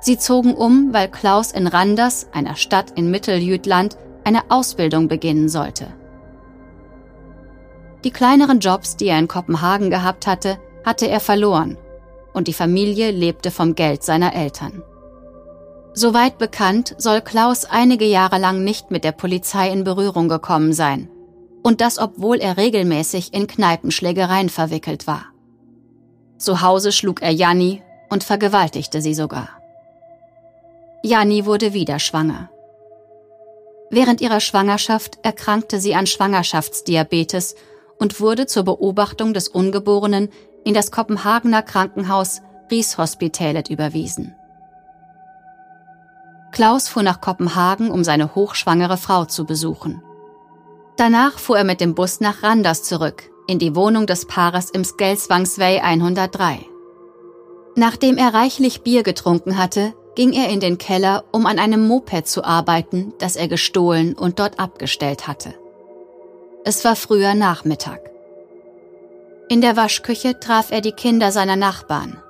Sie 0.00 0.18
zogen 0.18 0.54
um, 0.54 0.92
weil 0.92 1.08
Klaus 1.08 1.52
in 1.52 1.66
Randers, 1.66 2.26
einer 2.32 2.56
Stadt 2.56 2.90
in 2.96 3.10
Mitteljütland, 3.10 3.96
eine 4.24 4.50
Ausbildung 4.50 5.08
beginnen 5.08 5.48
sollte. 5.48 5.86
Die 8.04 8.10
kleineren 8.10 8.58
Jobs, 8.58 8.96
die 8.96 9.06
er 9.06 9.18
in 9.18 9.28
Kopenhagen 9.28 9.90
gehabt 9.90 10.26
hatte, 10.26 10.58
hatte 10.84 11.08
er 11.08 11.20
verloren 11.20 11.78
und 12.32 12.48
die 12.48 12.52
Familie 12.52 13.10
lebte 13.10 13.50
vom 13.50 13.74
Geld 13.74 14.02
seiner 14.02 14.34
Eltern. 14.34 14.82
Soweit 15.94 16.38
bekannt, 16.38 16.94
soll 16.96 17.20
Klaus 17.20 17.64
einige 17.66 18.06
Jahre 18.06 18.38
lang 18.38 18.64
nicht 18.64 18.90
mit 18.90 19.04
der 19.04 19.12
Polizei 19.12 19.70
in 19.70 19.84
Berührung 19.84 20.28
gekommen 20.28 20.72
sein. 20.72 21.10
Und 21.62 21.80
das, 21.80 21.98
obwohl 21.98 22.38
er 22.38 22.56
regelmäßig 22.56 23.34
in 23.34 23.46
Kneipenschlägereien 23.46 24.48
verwickelt 24.48 25.06
war. 25.06 25.31
Zu 26.42 26.60
Hause 26.60 26.90
schlug 26.90 27.22
er 27.22 27.30
Janni 27.30 27.82
und 28.10 28.24
vergewaltigte 28.24 29.00
sie 29.00 29.14
sogar. 29.14 29.48
Janni 31.04 31.46
wurde 31.46 31.72
wieder 31.72 32.00
schwanger. 32.00 32.50
Während 33.90 34.20
ihrer 34.20 34.40
Schwangerschaft 34.40 35.20
erkrankte 35.22 35.78
sie 35.78 35.94
an 35.94 36.08
Schwangerschaftsdiabetes 36.08 37.54
und 37.96 38.20
wurde 38.20 38.46
zur 38.46 38.64
Beobachtung 38.64 39.34
des 39.34 39.46
Ungeborenen 39.46 40.30
in 40.64 40.74
das 40.74 40.90
Kopenhagener 40.90 41.62
Krankenhaus 41.62 42.42
Rieshospitalet 42.72 43.70
überwiesen. 43.70 44.34
Klaus 46.50 46.88
fuhr 46.88 47.04
nach 47.04 47.20
Kopenhagen, 47.20 47.88
um 47.88 48.02
seine 48.02 48.34
hochschwangere 48.34 48.96
Frau 48.96 49.26
zu 49.26 49.46
besuchen. 49.46 50.02
Danach 50.96 51.38
fuhr 51.38 51.58
er 51.58 51.64
mit 51.64 51.80
dem 51.80 51.94
Bus 51.94 52.18
nach 52.18 52.42
Randers 52.42 52.82
zurück, 52.82 53.30
in 53.46 53.58
die 53.58 53.74
Wohnung 53.74 54.06
des 54.06 54.26
Paares 54.26 54.70
im 54.70 54.84
Skelsvangsvej 54.84 55.80
103. 55.80 56.60
Nachdem 57.74 58.18
er 58.18 58.34
reichlich 58.34 58.82
Bier 58.82 59.02
getrunken 59.02 59.56
hatte, 59.56 59.94
ging 60.14 60.32
er 60.32 60.48
in 60.50 60.60
den 60.60 60.78
Keller, 60.78 61.24
um 61.32 61.46
an 61.46 61.58
einem 61.58 61.86
Moped 61.86 62.26
zu 62.28 62.44
arbeiten, 62.44 63.14
das 63.18 63.36
er 63.36 63.48
gestohlen 63.48 64.14
und 64.14 64.38
dort 64.38 64.58
abgestellt 64.58 65.26
hatte. 65.26 65.54
Es 66.64 66.84
war 66.84 66.96
früher 66.96 67.34
Nachmittag. 67.34 68.10
In 69.48 69.60
der 69.60 69.76
Waschküche 69.76 70.38
traf 70.38 70.70
er 70.70 70.80
die 70.80 70.92
Kinder 70.92 71.32
seiner 71.32 71.56
Nachbarn, 71.56 72.22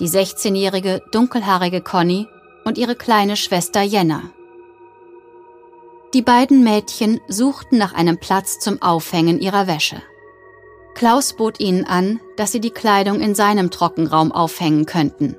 die 0.00 0.08
16-jährige 0.08 1.02
dunkelhaarige 1.12 1.80
Conny 1.80 2.26
und 2.64 2.76
ihre 2.76 2.94
kleine 2.94 3.36
Schwester 3.36 3.82
Jenna. 3.82 4.22
Die 6.14 6.22
beiden 6.22 6.64
Mädchen 6.64 7.20
suchten 7.28 7.78
nach 7.78 7.94
einem 7.94 8.18
Platz 8.18 8.58
zum 8.58 8.80
Aufhängen 8.80 9.40
ihrer 9.40 9.66
Wäsche. 9.66 10.02
Klaus 10.98 11.32
bot 11.34 11.60
ihnen 11.60 11.84
an, 11.84 12.18
dass 12.36 12.50
sie 12.50 12.58
die 12.58 12.72
Kleidung 12.72 13.20
in 13.20 13.36
seinem 13.36 13.70
Trockenraum 13.70 14.32
aufhängen 14.32 14.84
könnten. 14.84 15.36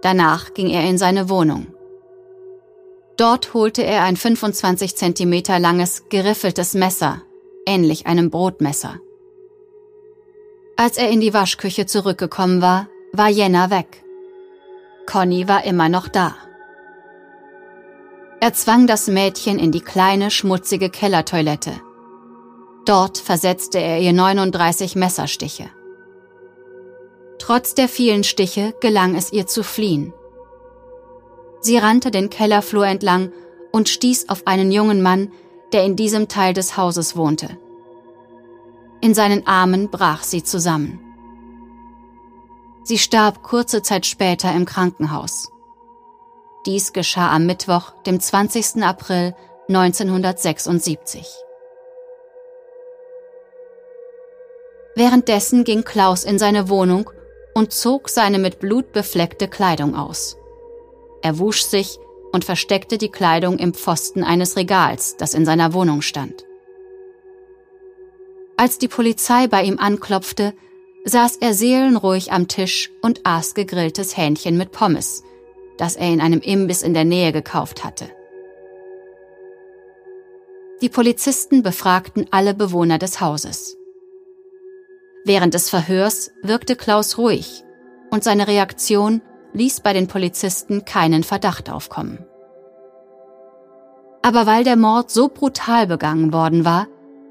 Danach 0.00 0.54
ging 0.54 0.70
er 0.70 0.88
in 0.88 0.96
seine 0.96 1.28
Wohnung. 1.28 1.66
Dort 3.18 3.52
holte 3.52 3.82
er 3.82 4.04
ein 4.04 4.16
25 4.16 4.96
Zentimeter 4.96 5.58
langes, 5.58 6.04
geriffeltes 6.08 6.72
Messer, 6.72 7.20
ähnlich 7.66 8.06
einem 8.06 8.30
Brotmesser. 8.30 8.98
Als 10.78 10.96
er 10.96 11.10
in 11.10 11.20
die 11.20 11.34
Waschküche 11.34 11.84
zurückgekommen 11.84 12.62
war, 12.62 12.88
war 13.12 13.28
Jenna 13.28 13.68
weg. 13.68 14.02
Conny 15.04 15.46
war 15.46 15.64
immer 15.64 15.90
noch 15.90 16.08
da. 16.08 16.34
Er 18.40 18.54
zwang 18.54 18.86
das 18.86 19.08
Mädchen 19.08 19.58
in 19.58 19.72
die 19.72 19.82
kleine, 19.82 20.30
schmutzige 20.30 20.88
Kellertoilette. 20.88 21.82
Dort 22.88 23.18
versetzte 23.18 23.78
er 23.78 24.00
ihr 24.00 24.14
39 24.14 24.96
Messerstiche. 24.96 25.68
Trotz 27.38 27.74
der 27.74 27.86
vielen 27.86 28.24
Stiche 28.24 28.74
gelang 28.80 29.14
es 29.14 29.30
ihr 29.30 29.46
zu 29.46 29.62
fliehen. 29.62 30.14
Sie 31.60 31.76
rannte 31.76 32.10
den 32.10 32.30
Kellerflur 32.30 32.86
entlang 32.86 33.30
und 33.72 33.90
stieß 33.90 34.30
auf 34.30 34.46
einen 34.46 34.72
jungen 34.72 35.02
Mann, 35.02 35.30
der 35.72 35.84
in 35.84 35.96
diesem 35.96 36.28
Teil 36.28 36.54
des 36.54 36.78
Hauses 36.78 37.14
wohnte. 37.14 37.58
In 39.02 39.12
seinen 39.12 39.46
Armen 39.46 39.90
brach 39.90 40.22
sie 40.22 40.42
zusammen. 40.42 40.98
Sie 42.84 42.96
starb 42.96 43.42
kurze 43.42 43.82
Zeit 43.82 44.06
später 44.06 44.50
im 44.54 44.64
Krankenhaus. 44.64 45.52
Dies 46.64 46.94
geschah 46.94 47.36
am 47.36 47.44
Mittwoch, 47.44 47.90
dem 48.06 48.18
20. 48.18 48.82
April 48.82 49.34
1976. 49.68 51.47
Währenddessen 54.98 55.62
ging 55.62 55.84
Klaus 55.84 56.24
in 56.24 56.40
seine 56.40 56.68
Wohnung 56.68 57.08
und 57.54 57.72
zog 57.72 58.08
seine 58.08 58.40
mit 58.40 58.58
Blut 58.58 58.90
befleckte 58.90 59.46
Kleidung 59.46 59.94
aus. 59.94 60.36
Er 61.22 61.38
wusch 61.38 61.62
sich, 61.62 62.00
und 62.32 62.44
versteckte 62.44 62.98
die 62.98 63.08
Kleidung 63.08 63.58
im 63.58 63.72
Pfosten 63.72 64.24
eines 64.24 64.56
Regals, 64.56 65.16
das 65.16 65.34
in 65.34 65.44
seiner 65.46 65.72
Wohnung 65.72 66.02
stand. 66.02 66.44
Als 68.56 68.78
die 68.78 68.88
Polizei 68.88 69.46
bei 69.46 69.62
ihm 69.62 69.78
anklopfte, 69.78 70.52
saß 71.04 71.36
er 71.36 71.54
seelenruhig 71.54 72.32
am 72.32 72.48
Tisch 72.48 72.90
und 73.00 73.20
aß 73.24 73.54
gegrilltes 73.54 74.16
Hähnchen 74.16 74.58
mit 74.58 74.72
Pommes, 74.72 75.22
das 75.76 75.94
er 75.94 76.12
in 76.12 76.20
einem 76.20 76.40
Imbiss 76.40 76.82
in 76.82 76.92
der 76.92 77.04
Nähe 77.04 77.32
gekauft 77.32 77.84
hatte. 77.84 78.10
Die 80.82 80.88
Polizisten 80.88 81.62
befragten 81.62 82.26
alle 82.32 82.52
Bewohner 82.52 82.98
des 82.98 83.20
Hauses. 83.20 83.77
Während 85.28 85.52
des 85.52 85.68
Verhörs 85.68 86.30
wirkte 86.42 86.74
Klaus 86.74 87.18
ruhig 87.18 87.62
und 88.10 88.24
seine 88.24 88.48
Reaktion 88.48 89.20
ließ 89.52 89.80
bei 89.80 89.92
den 89.92 90.08
Polizisten 90.08 90.86
keinen 90.86 91.22
Verdacht 91.22 91.68
aufkommen. 91.68 92.24
Aber 94.22 94.46
weil 94.46 94.64
der 94.64 94.76
Mord 94.76 95.10
so 95.10 95.28
brutal 95.28 95.86
begangen 95.86 96.32
worden 96.32 96.64
war, 96.64 96.86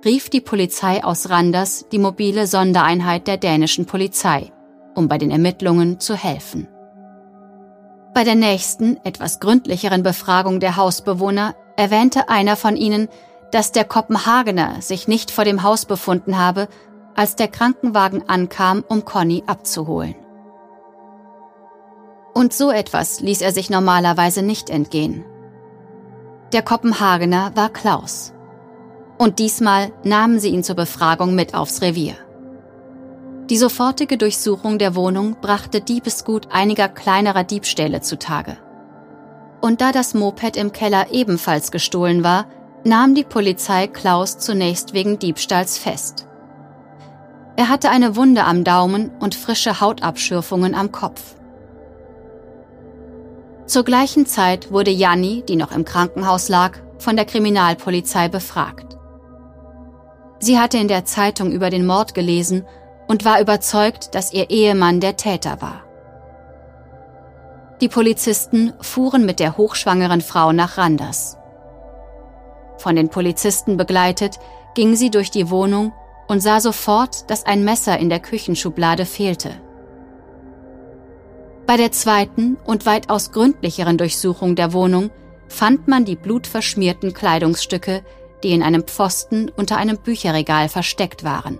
rief 0.06 0.30
die 0.30 0.42
Polizei 0.42 1.04
aus 1.04 1.32
Randers 1.32 1.88
die 1.92 1.98
mobile 1.98 2.46
Sondereinheit 2.46 3.26
der 3.26 3.38
dänischen 3.38 3.88
Polizei, 3.88 4.52
um 4.94 5.08
bei 5.08 5.18
den 5.18 5.32
Ermittlungen 5.32 6.00
zu 6.00 6.14
helfen. 6.14 6.68
Bei 8.14 8.24
der 8.24 8.36
nächsten, 8.36 8.98
etwas 9.06 9.40
gründlicheren 9.40 10.04
Befragung 10.04 10.60
der 10.60 10.76
Hausbewohner 10.76 11.56
erwähnte 11.78 12.30
einer 12.30 12.58
von 12.58 12.76
ihnen, 12.76 13.10
dass 13.52 13.72
der 13.72 13.86
Kopenhagener 13.86 14.84
sich 14.84 15.08
nicht 15.08 15.32
vor 15.32 15.46
dem 15.46 15.64
Haus 15.64 15.86
befunden 15.86 16.38
habe, 16.38 16.68
als 17.18 17.36
der 17.36 17.50
Krankenwagen 17.50 18.30
ankam, 18.30 18.86
um 18.88 19.04
Conny 19.04 19.44
abzuholen. 19.48 20.16
Und 22.34 22.54
so 22.54 22.70
etwas 22.70 23.20
ließ 23.20 23.42
er 23.42 23.52
sich 23.52 23.72
normalerweise 23.72 24.44
nicht 24.44 24.70
entgehen. 24.70 25.26
Der 26.54 26.62
Kopenhagener 26.62 27.52
war 27.56 27.70
Klaus. 27.70 28.34
Und 29.18 29.40
diesmal 29.40 29.92
nahmen 30.04 30.40
sie 30.40 30.50
ihn 30.50 30.64
zur 30.64 30.76
Befragung 30.76 31.34
mit 31.34 31.56
aufs 31.56 31.82
Revier. 31.82 32.14
Die 33.50 33.58
sofortige 33.58 34.18
Durchsuchung 34.18 34.78
der 34.78 34.94
Wohnung 34.94 35.38
brachte 35.42 35.82
Diebesgut 35.82 36.50
einiger 36.52 36.88
kleinerer 36.88 37.44
Diebstähle 37.44 38.02
zutage. 38.02 38.58
Und 39.60 39.82
da 39.82 39.92
das 39.92 40.14
Moped 40.14 40.56
im 40.56 40.72
Keller 40.72 41.08
ebenfalls 41.12 41.72
gestohlen 41.72 42.24
war, 42.24 42.46
nahm 42.84 43.16
die 43.16 43.24
Polizei 43.24 43.88
Klaus 43.88 44.38
zunächst 44.38 44.94
wegen 44.94 45.18
Diebstahls 45.18 45.80
fest. 45.80 46.27
Er 47.58 47.70
hatte 47.70 47.90
eine 47.90 48.16
Wunde 48.16 48.44
am 48.44 48.64
Daumen 48.64 49.10
und 49.20 49.34
frische 49.34 49.82
Hautabschürfungen 49.82 50.76
am 50.76 50.92
Kopf. 50.92 51.36
Zur 53.66 53.84
gleichen 53.84 54.28
Zeit 54.28 54.72
wurde 54.72 54.92
Janni, 54.92 55.44
die 55.50 55.56
noch 55.56 55.72
im 55.72 55.84
Krankenhaus 55.84 56.50
lag, 56.50 56.78
von 57.00 57.16
der 57.16 57.26
Kriminalpolizei 57.26 58.30
befragt. 58.30 58.96
Sie 60.40 60.60
hatte 60.60 60.78
in 60.78 60.88
der 60.88 61.06
Zeitung 61.06 61.52
über 61.52 61.72
den 61.72 61.88
Mord 61.88 62.14
gelesen 62.14 62.64
und 63.08 63.26
war 63.26 63.42
überzeugt, 63.42 64.14
dass 64.14 64.32
ihr 64.32 64.52
Ehemann 64.52 65.00
der 65.00 65.18
Täter 65.18 65.60
war. 65.60 65.82
Die 67.82 67.90
Polizisten 67.90 68.74
fuhren 68.82 69.26
mit 69.26 69.40
der 69.40 69.58
hochschwangeren 69.58 70.22
Frau 70.22 70.52
nach 70.52 70.78
Randers. 70.78 71.38
Von 72.78 72.96
den 72.96 73.10
Polizisten 73.10 73.78
begleitet 73.78 74.38
ging 74.76 74.96
sie 74.96 75.10
durch 75.10 75.32
die 75.32 75.50
Wohnung 75.50 75.92
und 76.28 76.42
sah 76.42 76.60
sofort, 76.60 77.30
dass 77.30 77.46
ein 77.46 77.64
Messer 77.64 77.98
in 77.98 78.10
der 78.10 78.20
Küchenschublade 78.20 79.06
fehlte. 79.06 79.62
Bei 81.66 81.78
der 81.78 81.92
zweiten 81.92 82.58
und 82.66 82.86
weitaus 82.86 83.32
gründlicheren 83.32 83.98
Durchsuchung 83.98 84.56
der 84.56 84.74
Wohnung 84.74 85.12
fand 85.50 85.88
man 85.88 86.06
die 86.06 86.16
blutverschmierten 86.16 87.14
Kleidungsstücke, 87.14 88.04
die 88.44 88.52
in 88.52 88.64
einem 88.64 88.84
Pfosten 88.84 89.50
unter 89.50 89.78
einem 89.78 89.98
Bücherregal 89.98 90.70
versteckt 90.70 91.24
waren. 91.24 91.60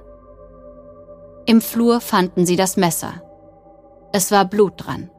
Im 1.46 1.62
Flur 1.62 2.02
fanden 2.02 2.46
sie 2.46 2.56
das 2.56 2.78
Messer. 2.78 3.22
Es 4.14 4.32
war 4.32 4.46
Blut 4.46 4.74
dran. 4.78 5.10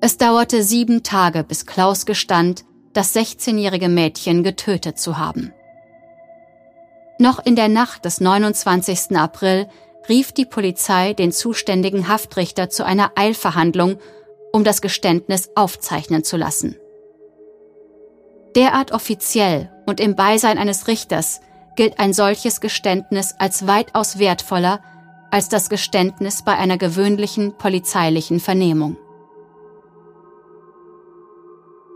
Es 0.00 0.18
dauerte 0.18 0.62
sieben 0.62 1.02
Tage, 1.02 1.44
bis 1.44 1.64
Klaus 1.64 2.04
gestand, 2.04 2.64
das 2.92 3.14
16-jährige 3.14 3.88
Mädchen 3.88 4.42
getötet 4.42 4.98
zu 4.98 5.18
haben. 5.18 5.52
Noch 7.18 7.44
in 7.44 7.56
der 7.56 7.68
Nacht 7.68 8.04
des 8.04 8.20
29. 8.20 9.16
April 9.16 9.68
rief 10.08 10.32
die 10.32 10.44
Polizei 10.44 11.12
den 11.12 11.32
zuständigen 11.32 12.08
Haftrichter 12.08 12.70
zu 12.70 12.84
einer 12.84 13.12
Eilverhandlung, 13.14 13.98
um 14.52 14.64
das 14.64 14.82
Geständnis 14.82 15.50
aufzeichnen 15.54 16.24
zu 16.24 16.36
lassen. 16.36 16.76
Derart 18.56 18.92
offiziell 18.92 19.70
und 19.86 20.00
im 20.00 20.14
Beisein 20.14 20.58
eines 20.58 20.86
Richters 20.86 21.40
gilt 21.76 21.98
ein 21.98 22.12
solches 22.12 22.60
Geständnis 22.60 23.34
als 23.38 23.66
weitaus 23.66 24.18
wertvoller 24.18 24.80
als 25.30 25.48
das 25.48 25.68
Geständnis 25.68 26.44
bei 26.44 26.56
einer 26.56 26.78
gewöhnlichen 26.78 27.58
polizeilichen 27.58 28.38
Vernehmung. 28.38 28.96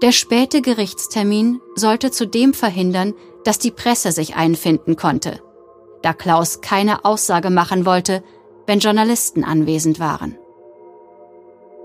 Der 0.03 0.11
späte 0.11 0.63
Gerichtstermin 0.63 1.61
sollte 1.77 2.11
zudem 2.11 2.55
verhindern, 2.55 3.15
dass 3.49 3.59
die 3.59 3.71
Presse 3.71 4.13
sich 4.13 4.37
einfinden 4.37 4.95
konnte, 4.95 5.41
da 6.03 6.13
Klaus 6.13 6.61
keine 6.61 7.07
Aussage 7.07 7.49
machen 7.49 7.87
wollte, 7.87 8.23
wenn 8.67 8.79
Journalisten 8.79 9.43
anwesend 9.43 9.99
waren. 9.99 10.37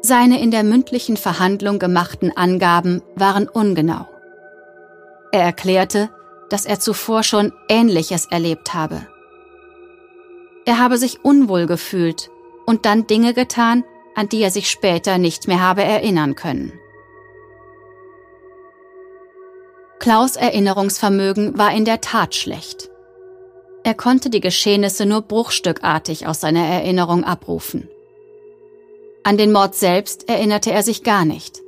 Seine 0.02 0.42
in 0.42 0.52
der 0.52 0.64
mündlichen 0.64 1.16
Verhandlung 1.16 1.80
gemachten 1.80 2.36
Angaben 2.36 3.02
waren 3.16 3.48
ungenau. 3.48 4.06
Er 5.32 5.44
erklärte, 5.44 6.10
dass 6.50 6.66
er 6.66 6.82
zuvor 6.82 7.24
schon 7.24 7.54
Ähnliches 7.70 8.26
erlebt 8.26 8.74
habe. 8.74 9.08
Er 10.66 10.80
habe 10.80 10.98
sich 10.98 11.24
unwohl 11.24 11.66
gefühlt 11.66 12.30
und 12.66 12.86
dann 12.86 13.08
Dinge 13.08 13.34
getan, 13.34 13.86
an 14.16 14.28
die 14.28 14.42
er 14.42 14.52
sich 14.52 14.70
später 14.70 15.18
nicht 15.18 15.48
mehr 15.48 15.62
habe 15.62 15.86
erinnern 15.86 16.36
können. 16.36 16.74
Klaus 20.04 20.36
Erinnerungsvermögen 20.36 21.58
war 21.58 21.74
in 21.74 21.86
der 21.86 22.02
Tat 22.02 22.36
schlecht. 22.36 22.90
Er 23.86 23.94
konnte 23.94 24.30
die 24.30 24.42
Geschehnisse 24.42 25.06
nur 25.06 25.22
bruchstückartig 25.22 26.28
aus 26.28 26.42
seiner 26.42 26.66
Erinnerung 26.66 27.24
abrufen. 27.24 27.88
An 29.24 29.38
den 29.38 29.54
Mord 29.54 29.76
selbst 29.76 30.28
erinnerte 30.28 30.74
er 30.74 30.84
sich 30.84 31.04
gar 31.04 31.24
nicht. 31.24 31.62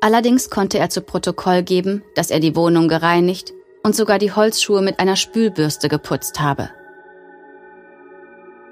Allerdings 0.00 0.50
konnte 0.50 0.80
er 0.80 0.90
zu 0.90 1.02
Protokoll 1.02 1.62
geben, 1.62 2.02
dass 2.16 2.32
er 2.32 2.40
die 2.40 2.56
Wohnung 2.56 2.88
gereinigt 2.88 3.52
und 3.84 3.94
sogar 3.94 4.18
die 4.18 4.32
Holzschuhe 4.32 4.82
mit 4.82 4.98
einer 4.98 5.14
Spülbürste 5.14 5.88
geputzt 5.88 6.40
habe. 6.40 6.68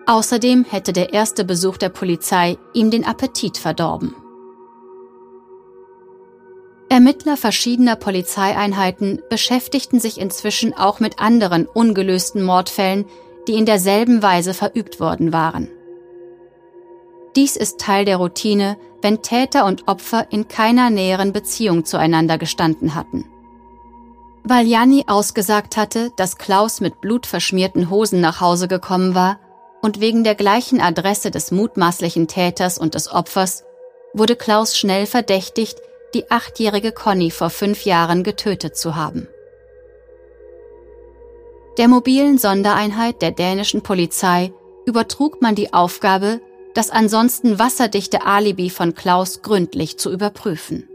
Außerdem 0.07 0.65
hätte 0.65 0.93
der 0.93 1.13
erste 1.13 1.45
Besuch 1.45 1.77
der 1.77 1.91
Polizei 1.91 2.59
ihm 2.75 2.91
den 2.91 3.05
Appetit 3.05 3.57
verdorben. 3.57 4.17
Ermittler 6.91 7.37
verschiedener 7.37 7.95
Polizeieinheiten 7.95 9.23
beschäftigten 9.31 10.01
sich 10.01 10.21
inzwischen 10.21 10.75
auch 10.75 10.99
mit 10.99 11.21
anderen 11.21 11.67
ungelösten 11.67 12.43
Mordfällen, 12.43 13.05
die 13.47 13.55
in 13.55 13.65
derselben 13.65 14.25
Weise 14.25 14.55
verübt 14.55 14.99
worden 14.99 15.33
waren. 15.33 15.69
Dies 17.37 17.55
ist 17.55 17.79
Teil 17.79 18.05
der 18.05 18.17
Routine, 18.17 18.77
wenn 19.03 19.23
Täter 19.23 19.67
und 19.67 19.87
Opfer 19.87 20.27
in 20.31 20.49
keiner 20.49 20.91
näheren 20.91 21.33
Beziehung 21.33 21.85
zueinander 21.85 22.39
gestanden 22.39 22.97
hatten. 22.97 23.25
Weil 24.43 24.67
Janni 24.67 25.05
ausgesagt 25.07 25.77
hatte, 25.77 26.11
dass 26.17 26.39
Klaus 26.39 26.81
mit 26.81 27.01
blutverschmierten 27.01 27.89
Hosen 27.89 28.21
nach 28.21 28.41
Hause 28.41 28.67
gekommen 28.67 29.15
war 29.15 29.39
und 29.81 30.01
wegen 30.01 30.25
der 30.25 30.35
gleichen 30.35 30.81
Adresse 30.81 31.31
des 31.31 31.53
mutmaßlichen 31.53 32.27
Täters 32.27 32.79
und 32.79 32.97
des 32.97 33.13
Opfers, 33.13 33.63
wurde 34.13 34.35
Klaus 34.35 34.77
schnell 34.77 35.07
verdächtigt, 35.07 35.81
die 36.15 36.31
achtjährige 36.31 36.93
Conny 36.93 37.31
vor 37.31 37.51
fünf 37.51 37.85
Jahren 37.85 38.23
getötet 38.25 38.77
zu 38.77 38.97
haben. 38.97 39.29
Der 41.79 41.89
mobilen 41.89 42.37
Sondereinheit 42.39 43.23
der 43.23 43.31
dänischen 43.31 43.83
Polizei 43.83 44.53
übertrug 44.87 45.41
man 45.41 45.55
die 45.55 45.73
Aufgabe, 45.73 46.41
das 46.75 46.91
ansonsten 46.91 47.59
wasserdichte 47.59 48.25
Alibi 48.25 48.71
von 48.71 48.95
Klaus 48.95 49.43
gründlich 49.43 49.99
zu 49.99 50.13
überprüfen. 50.13 50.89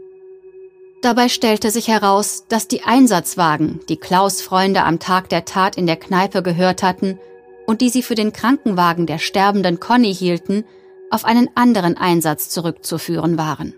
Dabei 1.02 1.28
stellte 1.28 1.70
sich 1.70 1.88
heraus, 1.88 2.44
dass 2.48 2.68
die 2.68 2.82
Einsatzwagen, 2.82 3.80
die 3.88 3.96
Klaus 3.96 4.40
Freunde 4.42 4.84
am 4.84 4.98
Tag 4.98 5.28
der 5.28 5.44
Tat 5.44 5.76
in 5.76 5.86
der 5.86 5.96
Kneipe 5.96 6.42
gehört 6.42 6.82
hatten 6.82 7.18
und 7.66 7.80
die 7.80 7.90
sie 7.90 8.02
für 8.02 8.14
den 8.14 8.32
Krankenwagen 8.32 9.06
der 9.06 9.18
sterbenden 9.18 9.80
Conny 9.80 10.14
hielten, 10.14 10.64
auf 11.10 11.24
einen 11.24 11.48
anderen 11.54 11.96
Einsatz 11.96 12.48
zurückzuführen 12.48 13.38
waren. 13.38 13.74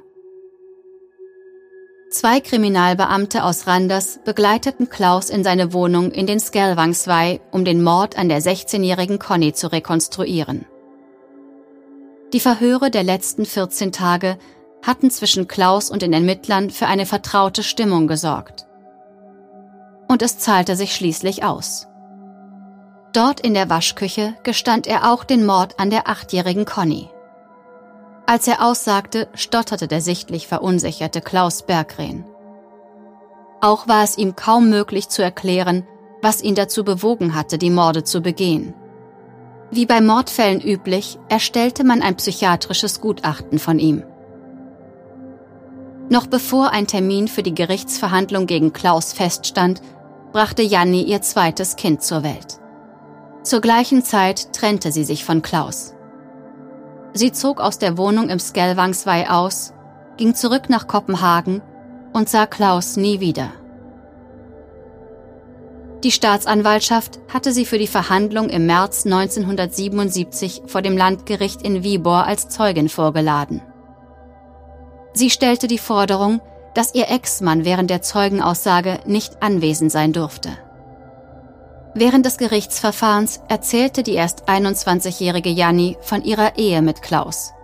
Zwei 2.10 2.40
Kriminalbeamte 2.40 3.44
aus 3.44 3.66
Randers 3.66 4.18
begleiteten 4.24 4.88
Klaus 4.88 5.28
in 5.28 5.44
seine 5.44 5.74
Wohnung 5.74 6.10
in 6.10 6.26
den 6.26 6.40
Skelvangsvej, 6.40 7.42
um 7.50 7.66
den 7.66 7.82
Mord 7.82 8.16
an 8.16 8.30
der 8.30 8.40
16-jährigen 8.40 9.18
Conny 9.18 9.52
zu 9.52 9.70
rekonstruieren. 9.70 10.64
Die 12.32 12.40
Verhöre 12.40 12.90
der 12.90 13.02
letzten 13.02 13.44
14 13.44 13.92
Tage 13.92 14.38
hatten 14.82 15.10
zwischen 15.10 15.48
Klaus 15.48 15.90
und 15.90 16.00
den 16.00 16.14
Ermittlern 16.14 16.70
für 16.70 16.86
eine 16.86 17.04
vertraute 17.04 17.62
Stimmung 17.62 18.06
gesorgt. 18.06 18.66
Und 20.08 20.22
es 20.22 20.38
zahlte 20.38 20.76
sich 20.76 20.94
schließlich 20.94 21.44
aus. 21.44 21.88
Dort 23.12 23.40
in 23.40 23.52
der 23.52 23.68
Waschküche 23.68 24.34
gestand 24.44 24.86
er 24.86 25.12
auch 25.12 25.24
den 25.24 25.44
Mord 25.44 25.78
an 25.78 25.90
der 25.90 26.08
achtjährigen 26.08 26.64
Conny. 26.64 27.10
Als 28.28 28.46
er 28.46 28.62
aussagte, 28.62 29.26
stotterte 29.32 29.88
der 29.88 30.02
sichtlich 30.02 30.48
verunsicherte 30.48 31.22
Klaus 31.22 31.62
Bergrehn. 31.62 32.26
Auch 33.62 33.88
war 33.88 34.04
es 34.04 34.18
ihm 34.18 34.36
kaum 34.36 34.68
möglich 34.68 35.08
zu 35.08 35.22
erklären, 35.22 35.86
was 36.20 36.42
ihn 36.42 36.54
dazu 36.54 36.84
bewogen 36.84 37.34
hatte, 37.34 37.56
die 37.56 37.70
Morde 37.70 38.04
zu 38.04 38.20
begehen. 38.20 38.74
Wie 39.70 39.86
bei 39.86 40.02
Mordfällen 40.02 40.60
üblich, 40.60 41.18
erstellte 41.30 41.84
man 41.84 42.02
ein 42.02 42.16
psychiatrisches 42.16 43.00
Gutachten 43.00 43.58
von 43.58 43.78
ihm. 43.78 44.02
Noch 46.10 46.26
bevor 46.26 46.72
ein 46.72 46.86
Termin 46.86 47.28
für 47.28 47.42
die 47.42 47.54
Gerichtsverhandlung 47.54 48.44
gegen 48.44 48.74
Klaus 48.74 49.14
feststand, 49.14 49.80
brachte 50.32 50.60
Janni 50.60 51.00
ihr 51.00 51.22
zweites 51.22 51.76
Kind 51.76 52.02
zur 52.02 52.22
Welt. 52.24 52.60
Zur 53.42 53.62
gleichen 53.62 54.04
Zeit 54.04 54.52
trennte 54.52 54.92
sie 54.92 55.04
sich 55.04 55.24
von 55.24 55.40
Klaus. 55.40 55.94
Sie 57.18 57.32
zog 57.32 57.60
aus 57.60 57.80
der 57.80 57.98
Wohnung 57.98 58.28
im 58.28 58.38
Skelvangsvei 58.38 59.28
aus, 59.28 59.72
ging 60.18 60.36
zurück 60.36 60.70
nach 60.70 60.86
Kopenhagen 60.86 61.62
und 62.12 62.28
sah 62.28 62.46
Klaus 62.46 62.96
nie 62.96 63.18
wieder. 63.18 63.50
Die 66.04 66.12
Staatsanwaltschaft 66.12 67.18
hatte 67.34 67.50
sie 67.50 67.66
für 67.66 67.76
die 67.76 67.88
Verhandlung 67.88 68.48
im 68.48 68.66
März 68.66 69.04
1977 69.04 70.62
vor 70.66 70.80
dem 70.80 70.96
Landgericht 70.96 71.60
in 71.62 71.82
Viborg 71.82 72.24
als 72.24 72.50
Zeugin 72.50 72.88
vorgeladen. 72.88 73.62
Sie 75.12 75.30
stellte 75.30 75.66
die 75.66 75.78
Forderung, 75.78 76.40
dass 76.74 76.94
ihr 76.94 77.10
Ex-Mann 77.10 77.64
während 77.64 77.90
der 77.90 78.00
Zeugenaussage 78.00 79.00
nicht 79.06 79.42
anwesend 79.42 79.90
sein 79.90 80.12
durfte. 80.12 80.50
Während 81.98 82.24
des 82.24 82.36
Gerichtsverfahrens 82.36 83.40
erzählte 83.48 84.04
die 84.04 84.14
erst 84.14 84.48
21-jährige 84.48 85.48
Janni 85.48 85.96
von 86.00 86.22
ihrer 86.22 86.56
Ehe 86.56 86.80
mit 86.80 87.02
Klaus, 87.02 87.54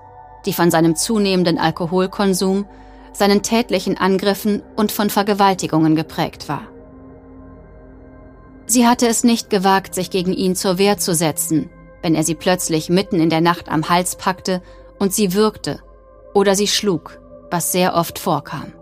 die 0.44 0.52
von 0.52 0.72
seinem 0.72 0.96
zunehmenden 0.96 1.56
Alkoholkonsum, 1.56 2.66
seinen 3.12 3.44
tätlichen 3.44 3.96
Angriffen 3.96 4.64
und 4.74 4.90
von 4.90 5.08
Vergewaltigungen 5.08 5.94
geprägt 5.94 6.48
war. 6.48 6.62
Sie 8.66 8.88
hatte 8.88 9.06
es 9.06 9.22
nicht 9.22 9.50
gewagt, 9.50 9.94
sich 9.94 10.10
gegen 10.10 10.32
ihn 10.32 10.56
zur 10.56 10.78
Wehr 10.78 10.98
zu 10.98 11.14
setzen, 11.14 11.70
wenn 12.02 12.16
er 12.16 12.24
sie 12.24 12.34
plötzlich 12.34 12.88
mitten 12.88 13.20
in 13.20 13.30
der 13.30 13.40
Nacht 13.40 13.68
am 13.68 13.88
Hals 13.88 14.16
packte 14.16 14.62
und 14.98 15.14
sie 15.14 15.34
würgte 15.34 15.80
oder 16.34 16.56
sie 16.56 16.66
schlug, 16.66 17.20
was 17.52 17.70
sehr 17.70 17.94
oft 17.94 18.18
vorkam. 18.18 18.72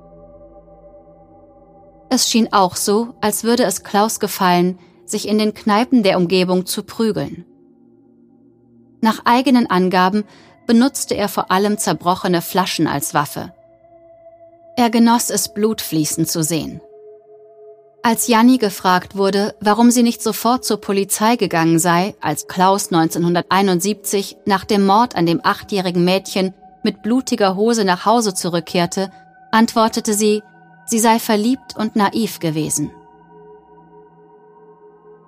Es 2.09 2.31
schien 2.31 2.55
auch 2.55 2.75
so, 2.75 3.09
als 3.21 3.45
würde 3.45 3.65
es 3.65 3.85
Klaus 3.85 4.19
gefallen, 4.19 4.79
sich 5.13 5.29
in 5.29 5.39
den 5.39 5.55
Kneipen 5.55 6.03
der 6.03 6.17
Umgebung 6.19 6.67
zu 6.67 6.83
prügeln. 6.83 7.45
Nach 9.01 9.21
eigenen 9.25 9.71
Angaben 9.71 10.25
benutzte 10.67 11.15
er 11.15 11.29
vor 11.29 11.51
allem 11.51 11.79
zerbrochene 11.79 12.43
Flaschen 12.43 12.87
als 12.87 13.15
Waffe. 13.15 13.53
Er 14.77 14.91
genoss 14.91 15.31
es, 15.31 15.53
Blut 15.53 15.81
fließen 15.81 16.27
zu 16.27 16.43
sehen. 16.43 16.81
Als 18.05 18.27
Janni 18.27 18.59
gefragt 18.59 19.17
wurde, 19.17 19.55
warum 19.61 19.93
sie 19.93 20.03
nicht 20.03 20.23
sofort 20.23 20.65
zur 20.65 20.81
Polizei 20.81 21.37
gegangen 21.37 21.79
sei, 21.79 22.17
als 22.21 22.49
Klaus 22.49 22.87
1971 22.93 24.39
nach 24.45 24.65
dem 24.65 24.85
Mord 24.85 25.15
an 25.15 25.27
dem 25.27 25.41
achtjährigen 25.45 26.05
Mädchen 26.05 26.53
mit 26.83 27.03
blutiger 27.03 27.55
Hose 27.55 27.85
nach 27.85 28.05
Hause 28.05 28.35
zurückkehrte, 28.35 29.13
antwortete 29.53 30.15
sie, 30.15 30.43
sie 30.85 30.99
sei 30.99 31.21
verliebt 31.21 31.77
und 31.77 31.95
naiv 31.95 32.41
gewesen. 32.41 32.91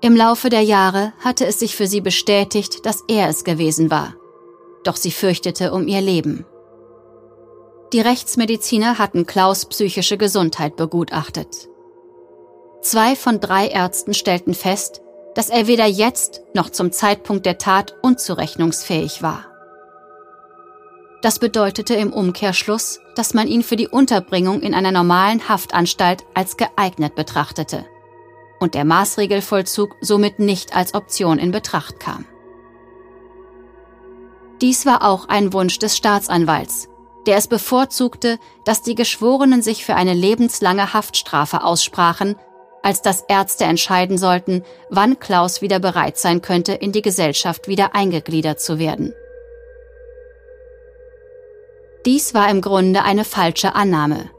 Im 0.04 0.14
Laufe 0.14 0.50
der 0.50 0.60
Jahre 0.60 1.14
hatte 1.20 1.46
es 1.46 1.58
sich 1.58 1.76
für 1.76 1.86
sie 1.86 2.02
bestätigt, 2.02 2.84
dass 2.84 3.02
er 3.08 3.30
es 3.30 3.42
gewesen 3.42 3.90
war. 3.90 4.14
Doch 4.84 4.96
sie 4.96 5.10
fürchtete 5.10 5.72
um 5.72 5.88
ihr 5.88 6.02
Leben. 6.02 6.44
Die 7.94 8.02
Rechtsmediziner 8.02 8.98
hatten 8.98 9.24
Klaus 9.24 9.64
psychische 9.64 10.18
Gesundheit 10.18 10.76
begutachtet. 10.76 11.70
Zwei 12.82 13.16
von 13.16 13.40
drei 13.40 13.68
Ärzten 13.68 14.12
stellten 14.12 14.52
fest, 14.52 15.00
dass 15.34 15.48
er 15.48 15.68
weder 15.68 15.86
jetzt 15.86 16.42
noch 16.52 16.68
zum 16.68 16.92
Zeitpunkt 16.92 17.46
der 17.46 17.56
Tat 17.56 17.94
unzurechnungsfähig 18.02 19.22
war. 19.22 19.46
Das 21.22 21.38
bedeutete 21.38 21.94
im 21.94 22.12
Umkehrschluss, 22.12 23.00
dass 23.14 23.32
man 23.32 23.48
ihn 23.48 23.62
für 23.62 23.76
die 23.76 23.88
Unterbringung 23.88 24.60
in 24.60 24.74
einer 24.74 24.92
normalen 24.92 25.48
Haftanstalt 25.48 26.24
als 26.34 26.58
geeignet 26.58 27.14
betrachtete 27.14 27.86
und 28.64 28.72
der 28.72 28.86
Maßregelvollzug 28.86 29.94
somit 30.00 30.38
nicht 30.38 30.74
als 30.74 30.94
Option 30.94 31.38
in 31.38 31.50
Betracht 31.50 32.00
kam. 32.00 32.24
Dies 34.62 34.86
war 34.86 35.06
auch 35.06 35.28
ein 35.28 35.52
Wunsch 35.52 35.78
des 35.78 35.94
Staatsanwalts, 35.98 36.88
der 37.26 37.36
es 37.36 37.46
bevorzugte, 37.46 38.38
dass 38.64 38.80
die 38.80 38.94
Geschworenen 38.94 39.60
sich 39.60 39.84
für 39.84 39.96
eine 39.96 40.14
lebenslange 40.14 40.94
Haftstrafe 40.94 41.62
aussprachen, 41.62 42.36
als 42.82 43.02
dass 43.02 43.20
Ärzte 43.28 43.64
entscheiden 43.64 44.16
sollten, 44.16 44.62
wann 44.88 45.18
Klaus 45.18 45.60
wieder 45.60 45.78
bereit 45.78 46.16
sein 46.16 46.40
könnte, 46.40 46.72
in 46.72 46.90
die 46.90 47.02
Gesellschaft 47.02 47.68
wieder 47.68 47.94
eingegliedert 47.94 48.60
zu 48.60 48.78
werden. 48.78 49.12
Dies 52.06 52.32
war 52.32 52.48
im 52.48 52.62
Grunde 52.62 53.02
eine 53.02 53.24
falsche 53.24 53.74
Annahme. 53.74 54.30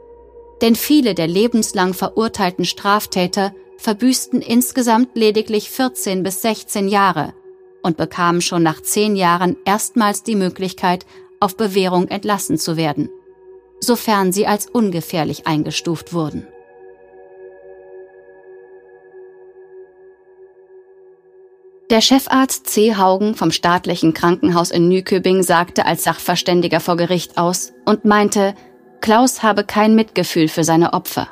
Denn 0.62 0.74
viele 0.74 1.14
der 1.14 1.28
lebenslang 1.28 1.94
verurteilten 1.94 2.64
Straftäter 2.64 3.52
verbüßten 3.78 4.40
insgesamt 4.42 5.10
lediglich 5.14 5.70
14 5.70 6.22
bis 6.22 6.42
16 6.42 6.88
Jahre 6.88 7.34
und 7.82 7.96
bekamen 7.96 8.40
schon 8.40 8.62
nach 8.62 8.80
zehn 8.82 9.16
Jahren 9.16 9.56
erstmals 9.64 10.22
die 10.22 10.34
Möglichkeit, 10.36 11.06
auf 11.40 11.56
Bewährung 11.56 12.08
entlassen 12.08 12.58
zu 12.58 12.76
werden, 12.76 13.10
sofern 13.80 14.32
sie 14.32 14.46
als 14.46 14.66
ungefährlich 14.66 15.46
eingestuft 15.46 16.12
wurden. 16.12 16.46
Der 21.88 22.00
Chefarzt 22.00 22.66
C. 22.66 22.96
Haugen 22.96 23.36
vom 23.36 23.52
staatlichen 23.52 24.12
Krankenhaus 24.12 24.72
in 24.72 24.88
Nyköping 24.88 25.44
sagte 25.44 25.86
als 25.86 26.02
Sachverständiger 26.02 26.80
vor 26.80 26.96
Gericht 26.96 27.38
aus 27.38 27.72
und 27.84 28.04
meinte, 28.04 28.56
Klaus 29.00 29.44
habe 29.44 29.62
kein 29.62 29.94
Mitgefühl 29.94 30.48
für 30.48 30.64
seine 30.64 30.94
Opfer. 30.94 31.28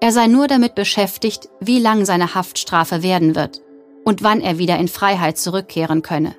Er 0.00 0.12
sei 0.12 0.26
nur 0.26 0.46
damit 0.46 0.74
beschäftigt, 0.74 1.48
wie 1.60 1.78
lang 1.78 2.04
seine 2.06 2.34
Haftstrafe 2.34 3.02
werden 3.02 3.34
wird 3.34 3.60
und 4.04 4.22
wann 4.22 4.40
er 4.40 4.58
wieder 4.58 4.78
in 4.78 4.88
Freiheit 4.88 5.36
zurückkehren 5.36 6.02
könne. 6.02 6.34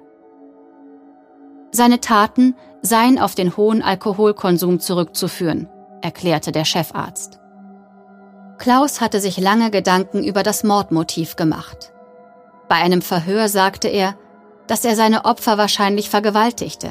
Seine 1.71 2.02
Taten 2.02 2.56
seien 2.82 3.19
auf 3.19 3.36
den 3.36 3.56
hohen 3.56 3.82
Alkoholkonsum 3.84 4.80
zurückzuführen, 4.80 5.69
erklärte 6.02 6.52
der 6.52 6.65
Chefarzt. 6.65 7.39
Klaus 8.58 9.00
hatte 9.00 9.19
sich 9.19 9.38
lange 9.38 9.71
Gedanken 9.71 10.24
über 10.24 10.43
das 10.43 10.63
Mordmotiv 10.63 11.36
gemacht. 11.36 11.93
Bei 12.67 12.76
einem 12.76 13.02
Verhör 13.02 13.47
sagte 13.47 13.88
er, 13.88 14.15
dass 14.67 14.86
er 14.86 14.95
seine 14.95 15.26
Opfer 15.26 15.58
wahrscheinlich 15.58 16.10
vergewaltigte. 16.10 16.89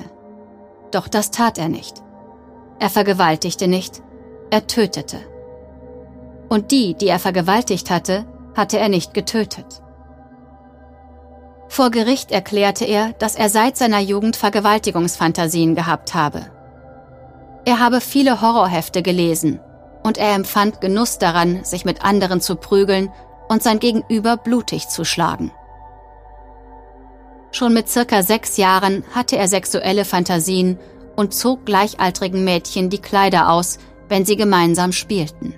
Doch 0.93 1.09
das 1.09 1.31
tat 1.31 1.59
er 1.59 1.69
nicht. 1.69 2.03
Er 2.79 2.91
vergewaltigte 2.91 3.69
nicht, 3.69 4.03
er 4.51 4.67
tötete. 4.67 5.19
Und 6.51 6.73
die, 6.73 6.95
die 6.95 7.09
er 7.09 7.21
vergewaltigt 7.21 7.91
hatte, 7.91 8.27
hatte 8.55 8.79
er 8.79 8.89
nicht 8.91 9.15
getötet. 9.15 9.81
Vor 11.69 11.93
Gericht 11.93 12.33
erklärte 12.33 12.85
er, 12.85 13.13
dass 13.13 13.37
er 13.37 13.49
seit 13.49 13.77
seiner 13.77 14.01
Jugend 14.01 14.35
Vergewaltigungsfantasien 14.35 15.77
gehabt 15.77 16.15
habe. 16.15 16.51
Er 17.65 17.79
habe 17.79 18.01
viele 18.01 18.41
Horrorhefte 18.41 19.03
gelesen 19.03 19.61
und 20.03 20.19
er 20.19 20.35
empfand 20.35 20.81
Genuss 20.81 21.19
daran, 21.19 21.63
sich 21.63 21.85
mit 21.85 22.05
anderen 22.05 22.41
zu 22.41 22.57
prügeln 22.57 23.13
und 23.49 23.63
sein 23.63 23.79
Gegenüber 23.79 24.37
blutig 24.37 24.89
zu 24.89 25.05
schlagen. 25.05 25.53
Schon 27.53 27.75
mit 27.75 27.89
circa 27.89 28.25
sechs 28.25 28.57
Jahren 28.57 29.05
hatte 29.15 29.37
er 29.37 29.47
sexuelle 29.47 30.05
Fantasien 30.05 30.79
und 31.15 31.33
zog 31.35 31.65
gleichaltrigen 31.67 32.43
Mädchen 32.43 32.91
die 32.91 33.01
Kleider 33.01 33.51
aus, 33.51 33.79
wenn 34.09 34.25
sie 34.25 34.37
gemeinsam 34.37 34.91
spielten. 34.91 35.55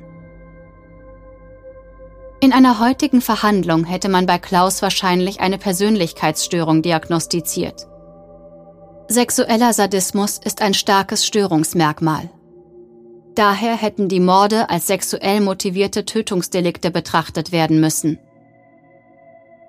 In 2.42 2.52
einer 2.52 2.80
heutigen 2.80 3.20
Verhandlung 3.20 3.84
hätte 3.84 4.08
man 4.08 4.26
bei 4.26 4.36
Klaus 4.36 4.82
wahrscheinlich 4.82 5.38
eine 5.38 5.58
Persönlichkeitsstörung 5.58 6.82
diagnostiziert. 6.82 7.86
Sexueller 9.06 9.72
Sadismus 9.72 10.40
ist 10.44 10.60
ein 10.60 10.74
starkes 10.74 11.24
Störungsmerkmal 11.24 12.28
Daher 13.36 13.76
hätten 13.76 14.08
die 14.08 14.18
Morde 14.18 14.68
als 14.70 14.88
sexuell 14.88 15.40
motivierte 15.40 16.04
Tötungsdelikte 16.04 16.90
betrachtet 16.90 17.52
werden 17.52 17.80
müssen. 17.80 18.18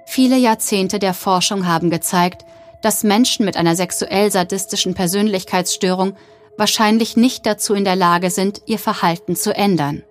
Viele 0.08 0.38
Jahrzehnte 0.38 0.98
der 0.98 1.14
Forschung 1.14 1.68
haben 1.68 1.92
gezeigt, 1.92 2.44
dass 2.82 3.04
Menschen 3.04 3.46
mit 3.46 3.56
einer 3.56 3.76
sexuell-sadistischen 3.76 4.96
Persönlichkeitsstörung 4.96 6.16
wahrscheinlich 6.58 7.18
nicht 7.18 7.46
dazu 7.46 7.76
in 7.76 7.86
der 7.86 7.96
Lage 7.96 8.32
sind, 8.32 8.64
ihr 8.66 8.80
Verhalten 8.80 9.36
zu 9.36 9.56
ändern. 9.56 10.02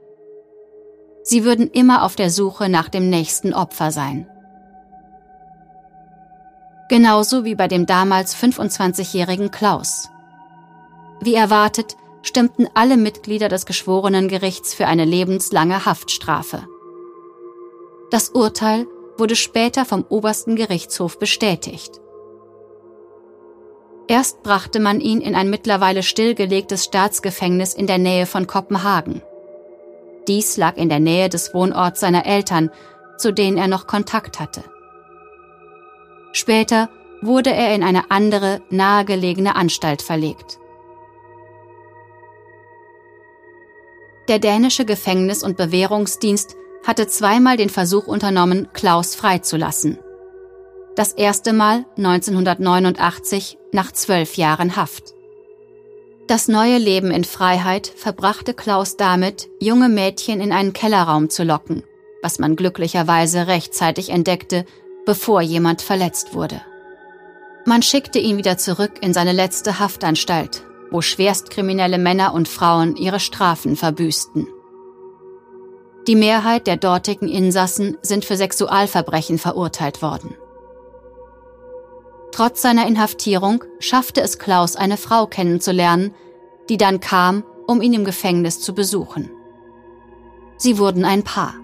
Sie 1.23 1.45
würden 1.45 1.71
immer 1.71 2.05
auf 2.05 2.17
der 2.17 2.31
Suche 2.31 2.69
nach 2.69 2.89
dem 2.89 3.09
nächsten 3.09 3.55
Opfer 3.55 3.91
sein. 3.91 4.27
Genauso 6.89 7.45
wie 7.45 7.55
bei 7.55 7.69
dem 7.69 7.87
damals 7.87 8.37
25-jährigen 8.37 9.51
Klaus. 9.51 10.11
Wie 11.21 11.35
erwartet, 11.35 11.97
stimmten 12.23 12.69
alle 12.75 12.97
Mitglieder 12.97 13.49
des 13.49 13.67
Geschworenengerichts 13.67 14.75
für 14.75 14.87
eine 14.87 15.05
lebenslange 15.05 15.87
Haftstrafe. 15.87 16.67
Das 18.11 18.29
Urteil 18.31 18.87
wurde 19.17 19.37
später 19.37 19.85
vom 19.85 20.05
obersten 20.09 20.57
Gerichtshof 20.57 21.19
bestätigt. 21.19 22.01
Erst 24.09 24.43
brachte 24.43 24.81
man 24.81 25.01
ihn 25.01 25.21
in 25.21 25.35
ein 25.35 25.49
mittlerweile 25.49 26.03
stillgelegtes 26.03 26.85
Staatsgefängnis 26.85 27.73
in 27.73 27.87
der 27.87 27.99
Nähe 27.99 28.27
von 28.27 28.47
Kopenhagen. 28.47 29.23
Dies 30.29 30.57
lag 30.57 30.77
in 30.77 30.89
der 30.89 31.01
Nähe 31.01 31.29
des 31.29 31.55
Wohnorts 31.55 32.01
seiner 32.01 32.27
Eltern, 32.27 32.71
zu 33.19 33.33
denen 33.33 33.59
er 33.59 33.69
noch 33.69 33.87
Kontakt 33.87 34.41
hatte. 34.41 34.63
Später 36.33 36.89
wurde 37.21 37.51
er 37.51 37.75
in 37.75 37.83
eine 37.83 38.11
andere, 38.11 38.61
nahegelegene 38.71 39.55
Anstalt 39.55 40.03
verlegt. 40.03 40.59
Der 44.29 44.39
dänische 44.39 44.85
Gefängnis- 44.85 45.43
und 45.43 45.57
Bewährungsdienst 45.57 46.57
hatte 46.87 47.07
zweimal 47.07 47.57
den 47.57 47.69
Versuch 47.69 48.07
unternommen, 48.07 48.69
Klaus 48.73 49.15
freizulassen. 49.15 49.99
Das 50.97 51.13
erste 51.13 51.53
Mal 51.53 51.85
1989 51.97 53.59
nach 53.73 53.93
zwölf 53.93 54.37
Jahren 54.37 54.77
Haft. 54.77 55.15
Das 56.33 56.49
neue 56.49 56.79
Leben 56.79 57.11
in 57.11 57.25
Freiheit 57.25 57.93
verbrachte 57.95 58.55
Klaus 58.55 58.97
damit, 58.97 59.51
junge 59.61 59.91
Mädchen 59.91 60.41
in 60.41 60.51
einen 60.51 60.73
Kellerraum 60.73 61.29
zu 61.29 61.45
locken, 61.45 61.83
was 62.23 62.39
man 62.39 62.57
glücklicherweise 62.57 63.49
rechtzeitig 63.49 64.09
entdeckte, 64.09 64.65
bevor 65.05 65.43
jemand 65.43 65.83
verletzt 65.83 66.33
wurde. 66.33 66.63
Man 67.67 67.83
schickte 67.83 68.19
ihn 68.19 68.39
wieder 68.39 68.57
zurück 68.57 68.93
in 69.03 69.13
seine 69.13 69.33
letzte 69.33 69.79
Haftanstalt, 69.79 70.65
wo 70.91 71.03
schwerstkriminelle 71.03 71.99
Männer 71.99 72.33
und 72.33 72.49
Frauen 72.49 72.97
ihre 72.97 73.21
Strafen 73.21 73.77
verbüßten. 73.77 74.49
Die 76.07 76.17
Mehrheit 76.17 76.67
der 76.67 76.79
dortigen 76.79 77.29
Insassen 77.29 77.99
sind 78.01 78.25
für 78.25 78.39
Sexualverbrechen 78.39 79.39
verurteilt 79.39 80.01
worden. 80.01 80.35
Trotz 82.33 82.63
seiner 82.63 82.87
Inhaftierung 82.87 83.63
schaffte 83.79 84.23
es 84.23 84.39
Klaus, 84.39 84.75
eine 84.75 84.97
Frau 84.97 85.27
kennenzulernen, 85.27 86.15
die 86.69 86.79
dann 86.79 86.99
kam, 87.01 87.45
um 87.67 87.83
ihn 87.83 87.93
im 87.93 88.05
Gefängnis 88.05 88.61
zu 88.61 88.75
besuchen. 88.75 89.31
Sie 90.57 90.79
wurden 90.79 91.05
ein 91.05 91.23
Paar. 91.23 91.55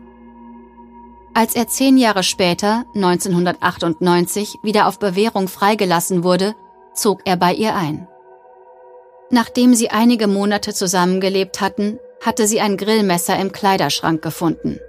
Als 1.32 1.54
er 1.54 1.68
zehn 1.68 1.96
Jahre 1.96 2.22
später, 2.22 2.84
1998, 2.94 4.58
wieder 4.62 4.88
auf 4.88 4.98
Bewährung 4.98 5.48
freigelassen 5.48 6.22
wurde, 6.22 6.54
zog 6.94 7.20
er 7.24 7.36
bei 7.36 7.54
ihr 7.54 7.74
ein. 7.74 8.06
Nachdem 9.30 9.74
sie 9.74 9.90
einige 9.90 10.26
Monate 10.26 10.74
zusammengelebt 10.74 11.60
hatten, 11.60 11.98
hatte 12.24 12.46
sie 12.46 12.60
ein 12.60 12.76
Grillmesser 12.76 13.38
im 13.38 13.52
Kleiderschrank 13.52 14.20
gefunden. 14.20 14.80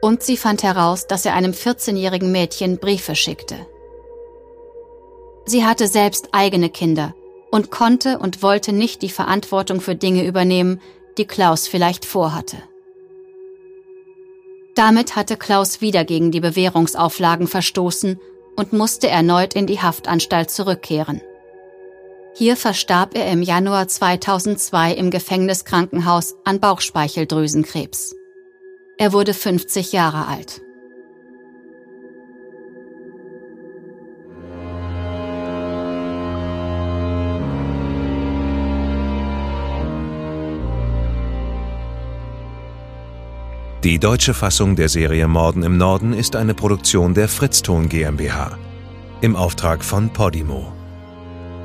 Und 0.00 0.22
sie 0.22 0.36
fand 0.36 0.62
heraus, 0.62 1.06
dass 1.06 1.26
er 1.26 1.34
einem 1.34 1.52
14-jährigen 1.52 2.32
Mädchen 2.32 2.78
Briefe 2.78 3.14
schickte. 3.14 3.66
Sie 5.48 5.64
hatte 5.64 5.88
selbst 5.88 6.28
eigene 6.32 6.68
Kinder 6.68 7.14
und 7.50 7.70
konnte 7.70 8.18
und 8.18 8.42
wollte 8.42 8.74
nicht 8.74 9.00
die 9.00 9.08
Verantwortung 9.08 9.80
für 9.80 9.94
Dinge 9.94 10.26
übernehmen, 10.26 10.78
die 11.16 11.24
Klaus 11.24 11.66
vielleicht 11.66 12.04
vorhatte. 12.04 12.58
Damit 14.74 15.16
hatte 15.16 15.38
Klaus 15.38 15.80
wieder 15.80 16.04
gegen 16.04 16.32
die 16.32 16.40
Bewährungsauflagen 16.40 17.46
verstoßen 17.46 18.20
und 18.56 18.74
musste 18.74 19.08
erneut 19.08 19.54
in 19.54 19.66
die 19.66 19.80
Haftanstalt 19.80 20.50
zurückkehren. 20.50 21.22
Hier 22.34 22.54
verstarb 22.54 23.16
er 23.16 23.32
im 23.32 23.40
Januar 23.40 23.88
2002 23.88 24.92
im 24.92 25.10
Gefängniskrankenhaus 25.10 26.36
an 26.44 26.60
Bauchspeicheldrüsenkrebs. 26.60 28.14
Er 28.98 29.14
wurde 29.14 29.32
50 29.32 29.92
Jahre 29.92 30.26
alt. 30.26 30.60
Die 43.84 44.00
deutsche 44.00 44.34
Fassung 44.34 44.74
der 44.74 44.88
Serie 44.88 45.28
Morden 45.28 45.62
im 45.62 45.76
Norden 45.76 46.12
ist 46.12 46.34
eine 46.34 46.52
Produktion 46.52 47.14
der 47.14 47.28
Fritzton 47.28 47.88
GmbH 47.88 48.58
im 49.20 49.36
Auftrag 49.36 49.84
von 49.84 50.12
Podimo. 50.12 50.72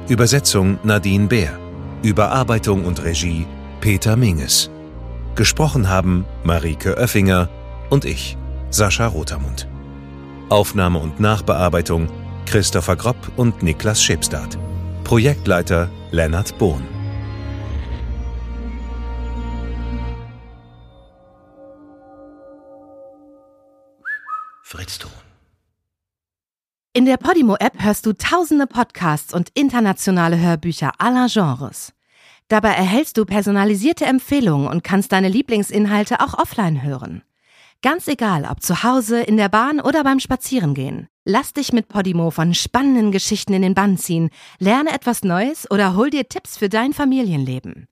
Übersetzung 0.10 0.78
Nadine 0.84 1.28
Bär. 1.28 1.58
Überarbeitung 2.04 2.86
und 2.86 3.04
Regie 3.04 3.48
Peter 3.82 4.16
Minges. 4.16 4.70
Gesprochen 5.34 5.90
haben 5.90 6.26
Marike 6.44 6.96
Oeffinger 6.98 7.50
und 7.90 8.06
ich, 8.06 8.38
Sascha 8.70 9.08
Rotermund. 9.08 9.68
Aufnahme 10.50 11.00
und 11.00 11.20
Nachbearbeitung 11.20 12.10
Christopher 12.46 12.96
Gropp 12.96 13.32
und 13.38 13.64
Niklas 13.64 14.04
Schipstadt. 14.04 14.56
Projektleiter 15.04 15.90
Lennart 16.12 16.56
Bohn. 16.60 16.93
Fritzton. 24.74 25.12
In 26.94 27.06
der 27.06 27.18
Podimo-App 27.18 27.84
hörst 27.84 28.08
du 28.08 28.14
tausende 28.14 28.66
Podcasts 28.66 29.32
und 29.32 29.52
internationale 29.54 30.40
Hörbücher 30.40 30.94
aller 30.98 31.28
Genres. 31.28 31.94
Dabei 32.48 32.70
erhältst 32.70 33.20
du 33.20 33.26
personalisierte 33.26 34.06
Empfehlungen 34.06 34.68
und 34.68 34.84
kannst 34.84 35.12
deine 35.12 35.30
Lieblingsinhalte 35.30 36.22
auch 36.22 36.34
offline 36.34 36.82
hören. 36.82 37.22
Ganz 37.84 38.08
egal, 38.08 38.48
ob 38.50 38.64
zu 38.64 38.82
Hause, 38.82 39.22
in 39.22 39.38
der 39.38 39.50
Bahn 39.50 39.80
oder 39.80 40.04
beim 40.04 40.20
Spazierengehen. 40.20 41.08
Lass 41.24 41.54
dich 41.54 41.72
mit 41.72 41.88
Podimo 41.88 42.32
von 42.32 42.56
spannenden 42.56 43.12
Geschichten 43.12 43.54
in 43.54 43.62
den 43.62 43.76
Bann 43.76 44.00
ziehen, 44.00 44.32
lerne 44.58 44.92
etwas 44.92 45.24
Neues 45.24 45.70
oder 45.70 45.96
hol 45.96 46.10
dir 46.10 46.28
Tipps 46.28 46.58
für 46.58 46.70
dein 46.70 46.94
Familienleben. 46.94 47.88